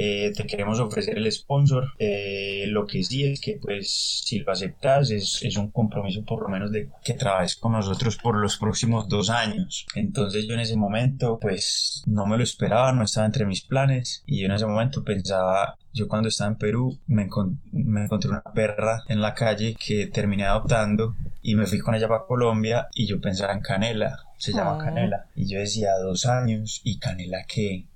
[0.00, 1.92] Eh, te queremos ofrecer el sponsor.
[1.98, 6.40] Eh, lo que sí es que, pues, si lo aceptas, es, es, un compromiso por
[6.40, 9.86] lo menos de que trabajes con nosotros por los próximos dos años.
[9.96, 14.22] Entonces yo en ese momento, pues, no me lo esperaba, no estaba entre mis planes
[14.24, 17.28] y yo en ese momento pensaba, yo cuando estaba en Perú me,
[17.72, 22.06] me encontré una perra en la calle que terminé adoptando y me fui con ella
[22.06, 24.84] para Colombia y yo pensaba en Canela, se llama ah.
[24.84, 25.26] Canela.
[25.34, 27.87] Y yo decía dos años y Canela qué,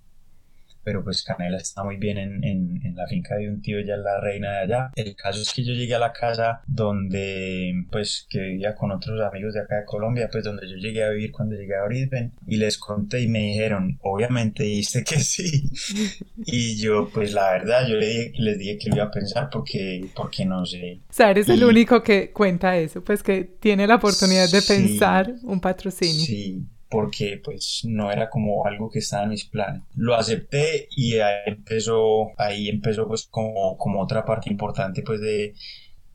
[0.84, 3.94] pero pues Canela está muy bien en, en, en, la finca de un tío, ella
[3.94, 4.90] es la reina de allá.
[4.94, 9.20] El caso es que yo llegué a la casa donde, pues, que vivía con otros
[9.20, 12.32] amigos de acá de Colombia, pues donde yo llegué a vivir cuando llegué a Brisbane,
[12.46, 15.70] y les conté y me dijeron, obviamente dijiste que sí.
[16.46, 20.44] y yo, pues la verdad, yo les dije que lo iba a pensar porque, porque
[20.44, 21.00] no sé.
[21.08, 25.34] O sea, eres el único que cuenta eso, pues que tiene la oportunidad de pensar
[25.42, 26.24] un patrocinio.
[26.26, 29.82] Sí porque pues no era como algo que estaba en mis planes.
[29.96, 35.54] Lo acepté y ahí empezó, ahí empezó pues como, como otra parte importante pues de,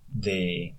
[0.07, 0.75] de,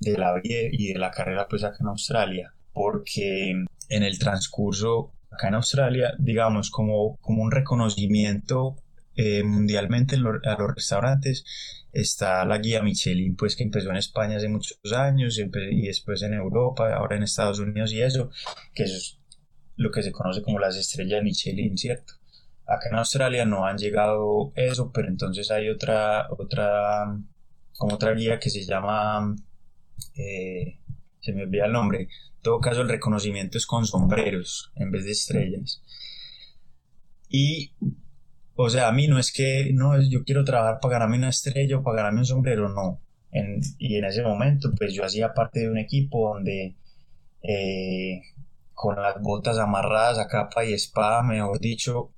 [0.00, 3.50] de la vida y de la carrera pues acá en Australia, porque
[3.90, 8.76] en el transcurso acá en Australia, digamos, como, como un reconocimiento
[9.16, 11.44] eh, mundialmente a los restaurantes,
[11.92, 16.32] está la guía Michelin, pues que empezó en España hace muchos años y después en
[16.32, 18.30] Europa, ahora en Estados Unidos y eso,
[18.74, 19.21] que eso
[19.76, 22.14] lo que se conoce como las estrellas Michelin, ¿cierto?
[22.66, 27.18] Acá en Australia no han llegado eso, pero entonces hay otra, otra,
[27.76, 29.34] como otra guía que se llama,
[30.14, 30.78] eh,
[31.20, 32.02] se me olvida el nombre.
[32.02, 35.82] En todo caso, el reconocimiento es con sombreros en vez de estrellas.
[37.28, 37.72] Y
[38.54, 41.78] o sea, a mí no es que, no, yo quiero trabajar para ganarme una estrella
[41.78, 43.00] o para ganarme un sombrero, no.
[43.78, 46.76] y en ese momento, pues yo hacía parte de un equipo donde
[47.42, 48.20] eh,
[48.82, 52.10] con las botas amarradas a capa y espada, mejor dicho,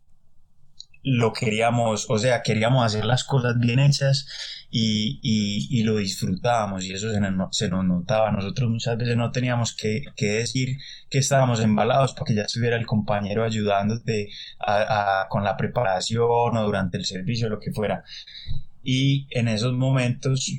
[1.03, 4.27] lo queríamos, o sea, queríamos hacer las cosas bien hechas
[4.71, 8.33] y, y, lo disfrutábamos y eso se nos, se nos, notaba.
[8.33, 10.79] Nosotros muchas veces no teníamos que, que, decir
[11.11, 14.31] que estábamos embalados porque ya estuviera el compañero ayudándote
[15.29, 18.05] con la preparación o durante el servicio, lo que fuera.
[18.83, 20.51] Y en esos momentos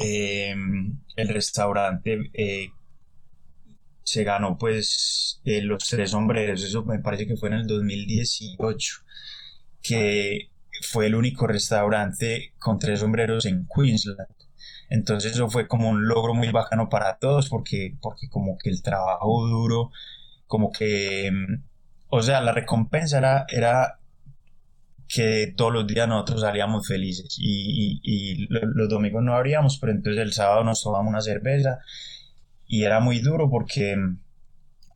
[0.00, 2.70] em, el restaurante eh,
[4.04, 9.02] se ganó pues eh, los tres sombreros, eso me parece que fue en el 2018,
[9.82, 10.50] que
[10.82, 14.28] fue el único restaurante con tres sombreros en Queensland.
[14.90, 18.82] Entonces eso fue como un logro muy bacano para todos porque, porque como que el
[18.82, 19.90] trabajo duro,
[20.46, 21.30] como que,
[22.08, 23.98] o sea, la recompensa era, era
[25.08, 30.22] que todos los días nosotros salíamos felices y, y, los domingos no abríamos, pero entonces
[30.22, 31.80] el sábado nos tomamos una cerveza
[32.66, 33.96] y era muy duro porque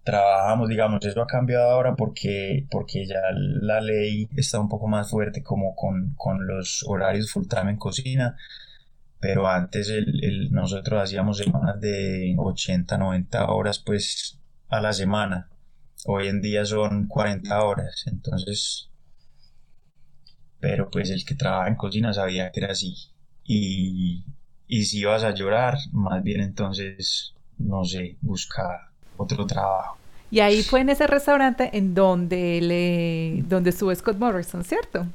[0.09, 5.11] trabajamos, digamos, eso ha cambiado ahora porque, porque ya la ley está un poco más
[5.11, 8.35] fuerte como con, con los horarios full time en cocina,
[9.21, 9.93] pero antes
[10.51, 14.41] nosotros hacíamos semanas de 80, 90 horas pues
[14.71, 15.51] a la semana,
[16.07, 18.91] hoy en día son 40 horas, entonces,
[20.59, 22.95] pero pues el que trabaja en cocina sabía que era así,
[23.45, 24.25] y,
[24.67, 29.97] y si ibas a llorar, más bien entonces no sé, buscar otro trabajo.
[30.31, 35.07] Y ahí fue en ese restaurante en donde le donde estuvo Scott Morrison, ¿cierto?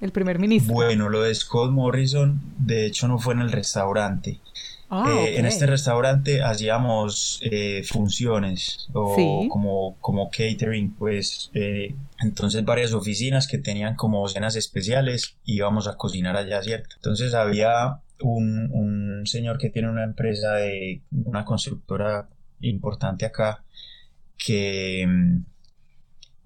[0.00, 0.74] El primer ministro.
[0.74, 4.40] Bueno, lo de Scott Morrison, de hecho, no fue en el restaurante.
[4.94, 12.62] Ah, eh, en este restaurante hacíamos eh, funciones o como, como catering, pues eh, entonces
[12.62, 16.96] varias oficinas que tenían como cenas especiales íbamos a cocinar allá, ¿cierto?
[16.96, 22.28] Entonces había un, un señor que tiene una empresa de una constructora
[22.60, 23.64] importante acá
[24.36, 25.06] que,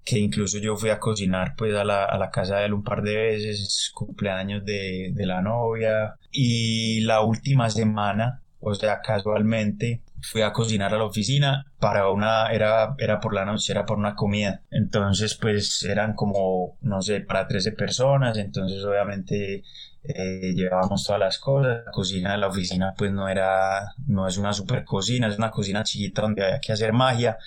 [0.04, 2.84] que incluso yo fui a cocinar pues a la, a la casa de él un
[2.84, 10.02] par de veces, cumpleaños de, de la novia y la última semana, o sea, casualmente
[10.22, 13.98] fui a cocinar a la oficina para una, era, era por la noche, era por
[13.98, 14.62] una comida.
[14.70, 18.38] Entonces, pues eran como, no sé, para 13 personas.
[18.38, 19.62] Entonces, obviamente,
[20.08, 21.84] eh, llevábamos todas las cosas.
[21.84, 25.50] La cocina de la oficina, pues no era, no es una super cocina, es una
[25.50, 27.38] cocina chiquita donde había que hacer magia.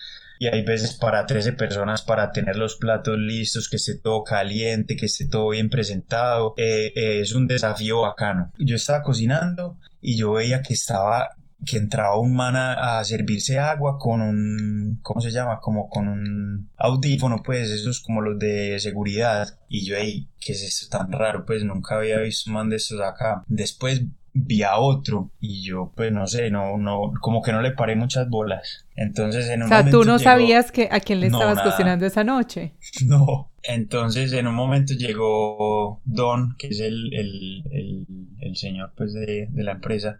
[0.41, 4.95] Y hay veces para 13 personas para tener los platos listos, que esté todo caliente,
[4.95, 6.53] que esté todo bien presentado.
[6.55, 8.53] Eh, eh, es un desafío bacano.
[8.57, 11.35] Yo estaba cocinando y yo veía que estaba
[11.65, 15.59] que entraba un man a, servirse agua con un, ¿cómo se llama?
[15.59, 19.59] Como con un audífono, pues, esos como los de seguridad.
[19.67, 21.45] Y yo, ahí, ¿qué es esto tan raro?
[21.45, 23.43] Pues nunca había visto un man de estos acá.
[23.47, 24.01] Después
[24.33, 27.95] vi a otro y yo, pues, no sé, no, no, como que no le paré
[27.95, 28.87] muchas bolas.
[28.95, 32.23] Entonces, en un O sea, tú no sabías que a quién le estabas cocinando esa
[32.23, 32.73] noche.
[33.05, 33.51] No.
[33.61, 38.05] Entonces, en un momento llegó Don, que es el, el, el,
[38.39, 40.19] el señor, pues, de, de la empresa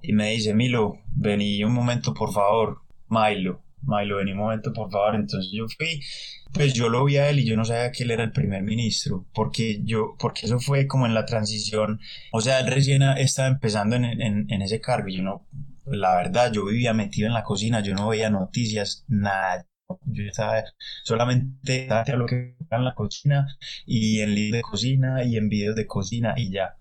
[0.00, 4.90] y me dice, Milo, vení un momento por favor, Milo, Milo, vení un momento por
[4.90, 5.14] favor.
[5.14, 6.00] Entonces yo fui,
[6.52, 8.62] pues yo lo vi a él y yo no sabía que él era el primer
[8.62, 12.00] ministro, porque yo, porque eso fue como en la transición,
[12.32, 15.46] o sea, él recién estaba empezando en, en, en ese cargo y yo no,
[15.86, 19.66] la verdad, yo vivía metido en la cocina, yo no veía noticias, nada,
[20.06, 20.64] yo estaba
[21.04, 23.46] solamente a lo que en la cocina
[23.86, 26.76] y en libros de cocina y en videos de cocina y ya.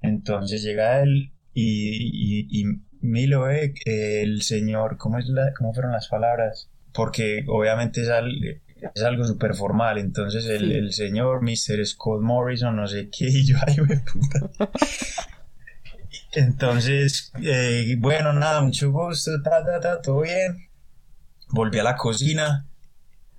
[0.00, 2.64] Entonces llega él y, y,
[3.00, 6.68] Milo, eh, el señor, ¿cómo, es la, ¿cómo fueron las palabras?
[6.92, 8.08] Porque obviamente es,
[8.94, 11.84] es algo súper formal, entonces el, el, señor Mr.
[11.84, 14.70] Scott Morrison, no sé qué, y yo, ay, puta.
[16.32, 20.68] Entonces, eh, bueno, nada, mucho gusto, ta, ta, ta, todo bien.
[21.50, 22.66] Volví a la cocina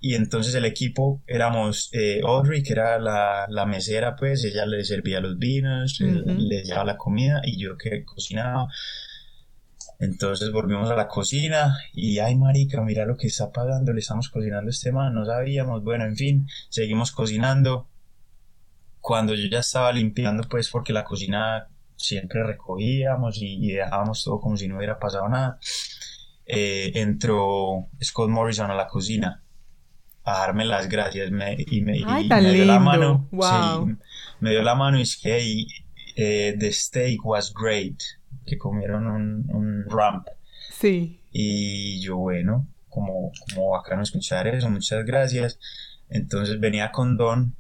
[0.02, 4.84] y entonces el equipo éramos eh, Audrey, que era la, la, mesera, pues ella le
[4.84, 8.68] servía los vinos, le llevaba la comida y yo que cocinaba.
[10.00, 14.30] Entonces volvimos a la cocina y ay marica, mira lo que está pasando, le estamos
[14.30, 17.90] cocinando este man, no sabíamos, bueno, en fin, seguimos cocinando.
[19.02, 24.56] Cuando yo ya estaba limpiando, pues porque la cocina siempre recogíamos y, dejábamos todo como
[24.56, 25.60] si no hubiera pasado nada,
[26.46, 29.44] eh, entró Scott Morrison a la cocina
[30.24, 33.28] a darme las gracias me, y me, dio la mano.
[34.40, 35.66] me dio la mano y es que
[36.16, 38.02] eh, the steak was great,
[38.50, 40.28] que comieron un, un ramp.
[40.72, 41.22] Sí.
[41.32, 45.60] Y yo, bueno, como, como bacano escuchar eso, muchas gracias.
[46.10, 47.56] Entonces venía con Don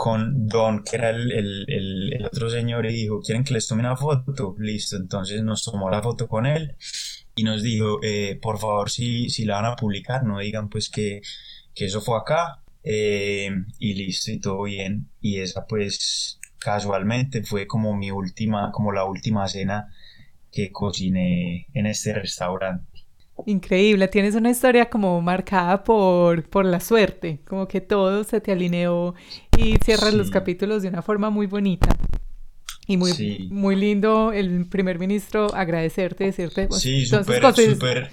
[0.00, 1.66] con Don, que era el, el,
[2.14, 4.56] el, otro señor, y dijo, ¿quieren que les tome una foto?
[4.58, 6.74] Listo, entonces nos tomó la foto con él
[7.34, 10.88] y nos dijo, eh, por favor, si, si la van a publicar, no digan pues
[10.88, 11.20] que,
[11.74, 17.66] que eso fue acá, eh, y listo, y todo bien, y esa pues casualmente fue
[17.66, 19.88] como mi última, como la última cena
[20.52, 22.86] que cociné en este restaurante.
[23.46, 28.52] Increíble, tienes una historia como marcada por, por la suerte, como que todo se te
[28.52, 29.14] alineó
[29.56, 31.88] y cierras los capítulos de una forma muy bonita.
[32.86, 36.66] Y muy, muy lindo el primer ministro agradecerte, decirte...
[36.66, 38.10] Pues, sí, súper, súper,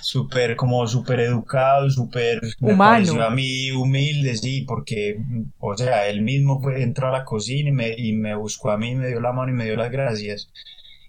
[0.00, 2.40] súper, como súper educado, súper...
[2.60, 3.22] Humano.
[3.22, 5.18] a mí humilde, sí, porque,
[5.58, 8.78] o sea, él mismo fue, entró a la cocina y me, y me buscó a
[8.78, 10.50] mí, me dio la mano y me dio las gracias.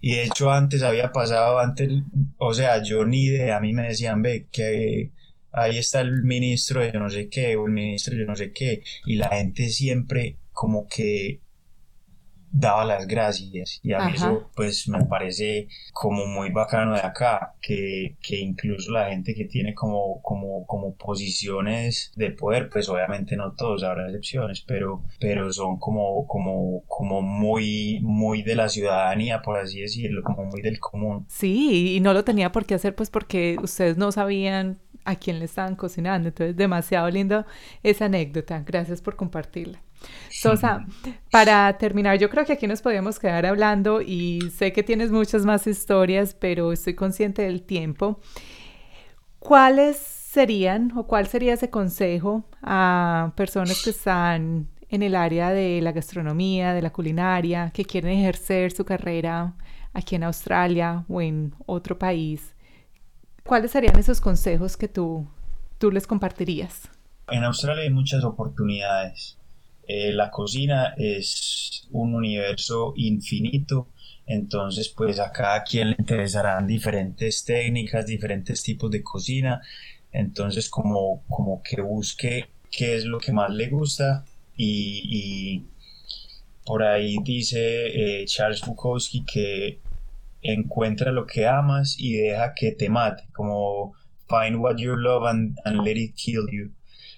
[0.00, 1.90] Y de hecho antes había pasado, antes,
[2.38, 5.12] o sea, yo ni de, a mí me decían, ve, que
[5.52, 8.36] ahí está el ministro de yo no sé qué, o el ministro de yo no
[8.36, 11.40] sé qué, y la gente siempre como que
[12.52, 13.80] daba las gracias.
[13.82, 18.92] Y a mí eso pues me parece como muy bacano de acá que, que, incluso
[18.92, 24.06] la gente que tiene como, como, como posiciones de poder pues obviamente no todos habrá
[24.06, 30.22] excepciones pero, pero son como, como, como muy, muy de la ciudadanía por así decirlo
[30.22, 31.26] como muy del común.
[31.28, 35.38] Sí y no lo tenía por qué hacer pues porque ustedes no sabían a quién
[35.38, 36.28] le estaban cocinando.
[36.28, 37.46] Entonces demasiado lindo
[37.82, 38.62] esa anécdota.
[38.64, 39.82] Gracias por compartirla
[40.30, 40.86] Sosa,
[41.30, 45.44] para terminar, yo creo que aquí nos podemos quedar hablando y sé que tienes muchas
[45.44, 48.20] más historias, pero estoy consciente del tiempo.
[49.38, 55.80] ¿Cuáles serían o cuál sería ese consejo a personas que están en el área de
[55.82, 59.54] la gastronomía, de la culinaria, que quieren ejercer su carrera
[59.92, 62.54] aquí en Australia o en otro país?
[63.44, 65.26] ¿Cuáles serían esos consejos que tú,
[65.78, 66.88] tú les compartirías?
[67.28, 69.38] En Australia hay muchas oportunidades
[69.92, 73.88] eh, la cocina es un universo infinito,
[74.26, 79.60] entonces pues a cada quien le interesarán diferentes técnicas, diferentes tipos de cocina,
[80.10, 84.24] entonces como, como que busque qué es lo que más le gusta.
[84.56, 85.64] Y,
[86.64, 89.80] por ahí dice eh, Charles Bukowski que
[90.42, 93.94] encuentra lo que amas y deja que te mate, como
[94.28, 96.70] find what you love and let it kill you.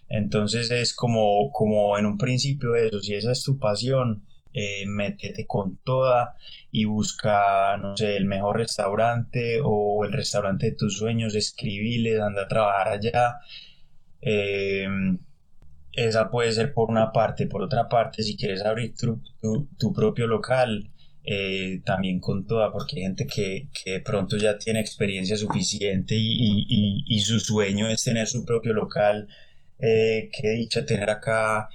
[0.08, 5.46] Entonces es como, como en un principio eso, si esa es tu pasión, eh, métete
[5.46, 6.36] con toda
[6.70, 12.42] y busca, no sé, el mejor restaurante o el restaurante de tus sueños, escribiles, anda
[12.42, 13.38] a trabajar allá.
[14.20, 14.86] Eh,
[15.96, 20.90] esa puede ser por una parte, por otra parte, si quieres abrir tu, propio local,
[21.24, 26.14] eh, también con toda, porque hay gente que, que, de pronto ya tiene experiencia suficiente
[26.16, 29.28] y, y, y, su sueño es tener su propio local
[29.78, 31.68] eh, qué dicha tener acá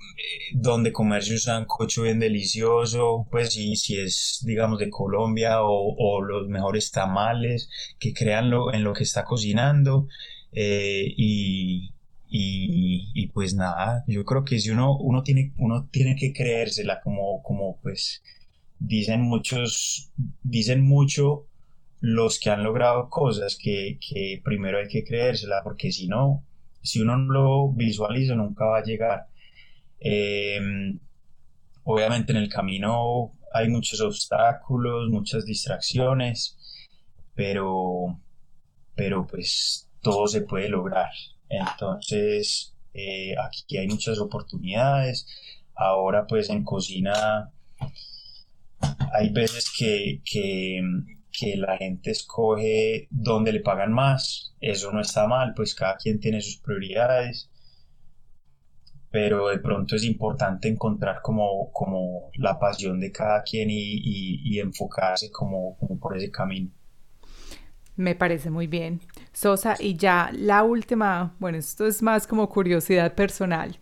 [0.00, 6.48] eh, donde comerse un sancocho bien delicioso, pues si, es, digamos, de Colombia o, los
[6.48, 10.08] mejores tamales, que crean lo, en lo que está cocinando.
[10.52, 11.92] Eh, y,
[12.28, 17.42] y, pues nada, yo creo que si uno, uno, tiene, uno tiene que creérsela, como,
[17.42, 18.22] como pues
[18.78, 21.46] dicen muchos, dicen mucho
[22.00, 26.44] los que han logrado cosas, que, que primero hay que creérsela, porque si no,
[26.86, 29.26] si uno no lo visualiza nunca va a llegar.
[30.00, 30.60] Eh,
[31.84, 36.56] obviamente en el camino hay muchos obstáculos, muchas distracciones,
[37.34, 38.20] pero,
[38.94, 41.10] pero pues todo se puede lograr.
[41.48, 45.26] Entonces eh, aquí hay muchas oportunidades.
[45.74, 47.50] Ahora pues en cocina
[49.12, 50.80] hay veces que, que
[51.38, 54.54] que la gente escoge dónde le pagan más.
[54.60, 57.50] Eso no está mal, pues cada quien tiene sus prioridades.
[59.10, 65.30] Pero de pronto es importante encontrar como, como la pasión de cada quien y, enfocarse
[65.30, 66.70] como, como por ese camino.
[67.94, 69.00] Me parece muy bien.
[69.32, 73.78] Sosa, y ya la última, bueno, esto es más como curiosidad personal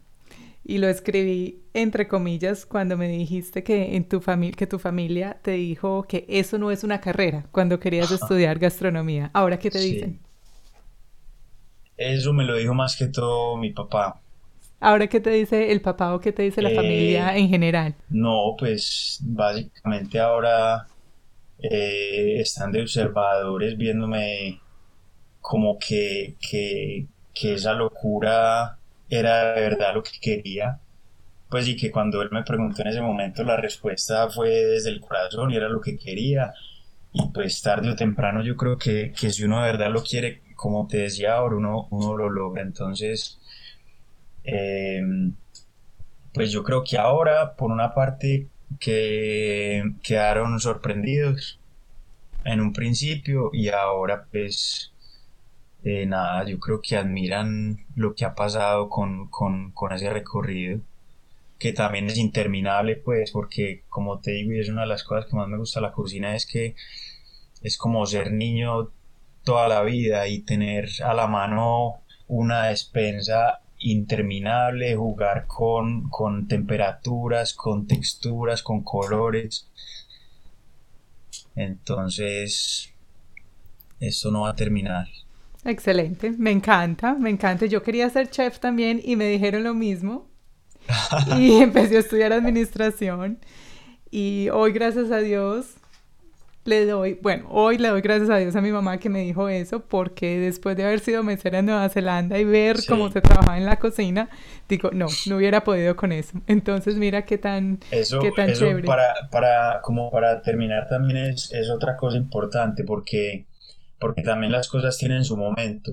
[0.64, 5.38] y lo escribí entre comillas cuando me dijiste que en tu familia que tu familia
[5.42, 9.30] te dijo que eso no es una carrera cuando querías estudiar gastronomía.
[9.34, 10.20] Ahora qué te dicen?
[11.96, 14.20] Eso me lo dijo más que todo mi papá.
[14.80, 17.94] Ahora qué te dice el papá o qué te dice la familia eh, en general?
[18.08, 20.86] No, pues básicamente ahora
[21.58, 24.60] eh, están de observadores viéndome
[25.40, 28.78] como que, que, que esa locura
[29.18, 30.80] era de verdad lo que quería.
[31.50, 35.00] Pues y que cuando él me preguntó en ese momento la respuesta fue desde el
[35.00, 36.52] corazón y era lo que quería.
[37.12, 40.42] Y pues tarde o temprano yo creo que, que si uno de verdad lo quiere,
[40.56, 42.62] como te decía ahora, uno, uno lo logra.
[42.62, 43.38] Entonces,
[44.44, 45.34] em,
[46.32, 48.48] pues yo creo que ahora, por una parte,
[48.80, 51.60] que quedaron sorprendidos
[52.44, 54.92] en un principio y ahora pues
[55.84, 60.80] eh, nada, yo creo que admiran lo que ha pasado con, con, con ese recorrido
[61.58, 65.26] que también es interminable, pues, porque como te digo, y es una de las cosas
[65.26, 66.74] que más me gusta de la cocina, es que
[67.62, 68.90] es como ser niño
[69.44, 77.54] toda la vida y tener a la mano una despensa interminable, jugar con, con temperaturas,
[77.54, 79.68] con texturas, con colores.
[81.56, 82.92] Entonces,
[84.00, 85.06] esto no va a terminar.
[85.64, 87.66] Excelente, me encanta, me encanta.
[87.66, 90.28] Yo quería ser chef también y me dijeron lo mismo.
[91.38, 93.38] y empecé a estudiar administración.
[94.10, 95.74] Y hoy, gracias a Dios,
[96.64, 99.48] le doy, bueno, hoy le doy gracias a Dios a mi mamá que me dijo
[99.48, 103.58] eso, porque después de haber sido mesera en Nueva Zelanda y ver cómo se trabajaba
[103.58, 104.28] en la cocina,
[104.68, 106.40] digo, no, no hubiera podido con eso.
[106.46, 108.86] Entonces, mira qué tan, qué tan chévere.
[108.86, 113.46] Para, para, como para terminar también es, es otra cosa importante, porque,
[113.98, 115.92] porque también las cosas tienen su momento.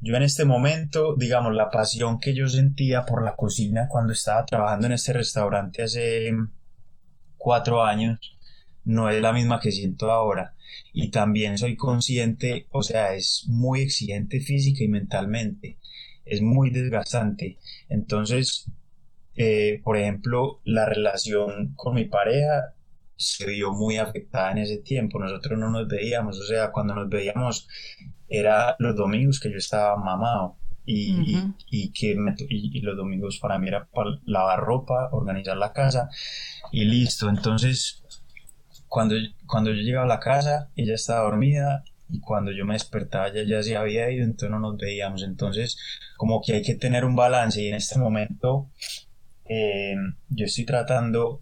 [0.00, 4.46] Yo en este momento, digamos, la pasión que yo sentía por la cocina cuando estaba
[4.46, 6.32] trabajando en este restaurante hace
[7.36, 8.18] cuatro años,
[8.84, 10.54] no es la misma que siento ahora.
[10.92, 15.78] Y también soy consciente, o sea, es muy exigente física y mentalmente,
[16.24, 17.58] es muy desgastante.
[17.88, 18.70] Entonces,
[19.36, 22.74] eh, por ejemplo, la relación con mi pareja
[23.20, 25.18] se vio muy afectada en ese tiempo.
[25.18, 27.68] Nosotros no nos veíamos, o sea, cuando nos veíamos
[28.28, 30.56] era los domingos que yo estaba mamado
[30.86, 31.36] y,
[31.70, 32.16] y, que
[32.48, 36.08] y, los domingos para mí era para lavar ropa, organizar la casa
[36.72, 37.28] y listo.
[37.28, 38.02] Entonces,
[38.88, 39.14] cuando,
[39.46, 43.44] cuando yo llegaba a la casa, ella estaba dormida y cuando yo me despertaba ella
[43.44, 45.22] ya se había ido, entonces no nos veíamos.
[45.22, 45.78] Entonces,
[46.16, 48.68] como que hay que tener un balance y en este momento
[49.52, 49.96] eh,
[50.28, 51.40] yo estoy tratando,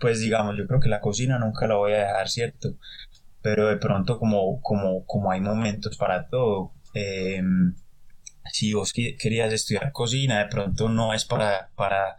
[0.00, 2.76] pues digamos, yo creo que la cocina nunca la voy a dejar, ¿cierto?
[3.42, 7.74] pero de pronto como, como, como hay momentos para todo, em,
[8.52, 12.16] si vos querías estudiar cocina, de pronto no es para, para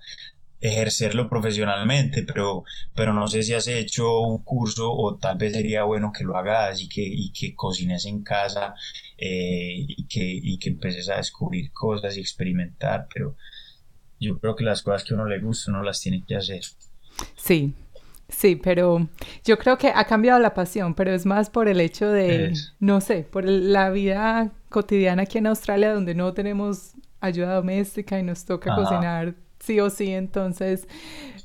[0.61, 2.63] ejercerlo profesionalmente, pero,
[2.95, 6.37] pero no sé si has hecho un curso o tal vez sería bueno que lo
[6.37, 8.75] hagas y que, y que cocines en casa
[9.17, 13.35] eh, y, que, y que empeces a descubrir cosas y experimentar, pero
[14.19, 16.61] yo creo que las cosas que a uno le gusta uno las tiene que hacer.
[17.35, 17.73] Sí,
[18.31, 19.07] Sí, pero
[19.43, 23.01] yo creo que ha cambiado la pasión, pero es más por el hecho de, no
[23.01, 28.45] sé, por la vida cotidiana aquí en Australia donde no tenemos ayuda doméstica y nos
[28.45, 30.87] toca cocinar sí o sí, entonces,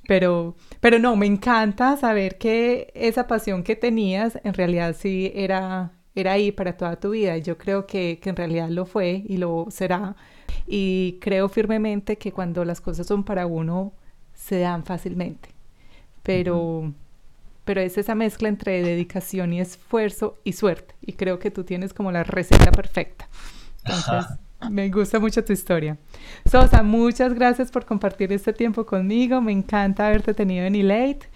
[0.08, 5.92] pero, pero no, me encanta saber que esa pasión que tenías en realidad sí era,
[6.14, 7.36] era ahí para toda tu vida.
[7.38, 10.16] Yo creo que, que en realidad lo fue y lo será.
[10.66, 13.92] Y creo firmemente que cuando las cosas son para uno,
[14.32, 15.55] se dan fácilmente
[16.26, 16.92] pero,
[17.64, 20.94] pero es esa mezcla entre dedicación y esfuerzo y suerte.
[21.00, 23.28] Y creo que tú tienes como la receta perfecta.
[23.84, 24.36] Entonces,
[24.68, 25.96] me gusta mucho tu historia.
[26.44, 29.40] Sosa, muchas gracias por compartir este tiempo conmigo.
[29.40, 31.28] Me encanta haberte tenido en Elate.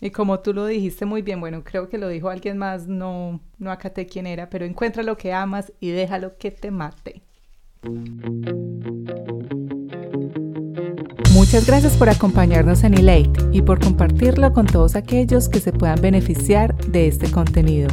[0.00, 3.40] Y como tú lo dijiste muy bien, bueno, creo que lo dijo alguien más, no,
[3.58, 7.20] no acaté quién era, pero encuentra lo que amas y déjalo que te mate.
[11.48, 15.98] Muchas gracias por acompañarnos en Elate y por compartirlo con todos aquellos que se puedan
[16.02, 17.88] beneficiar de este contenido.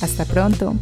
[0.00, 0.74] Hasta pronto.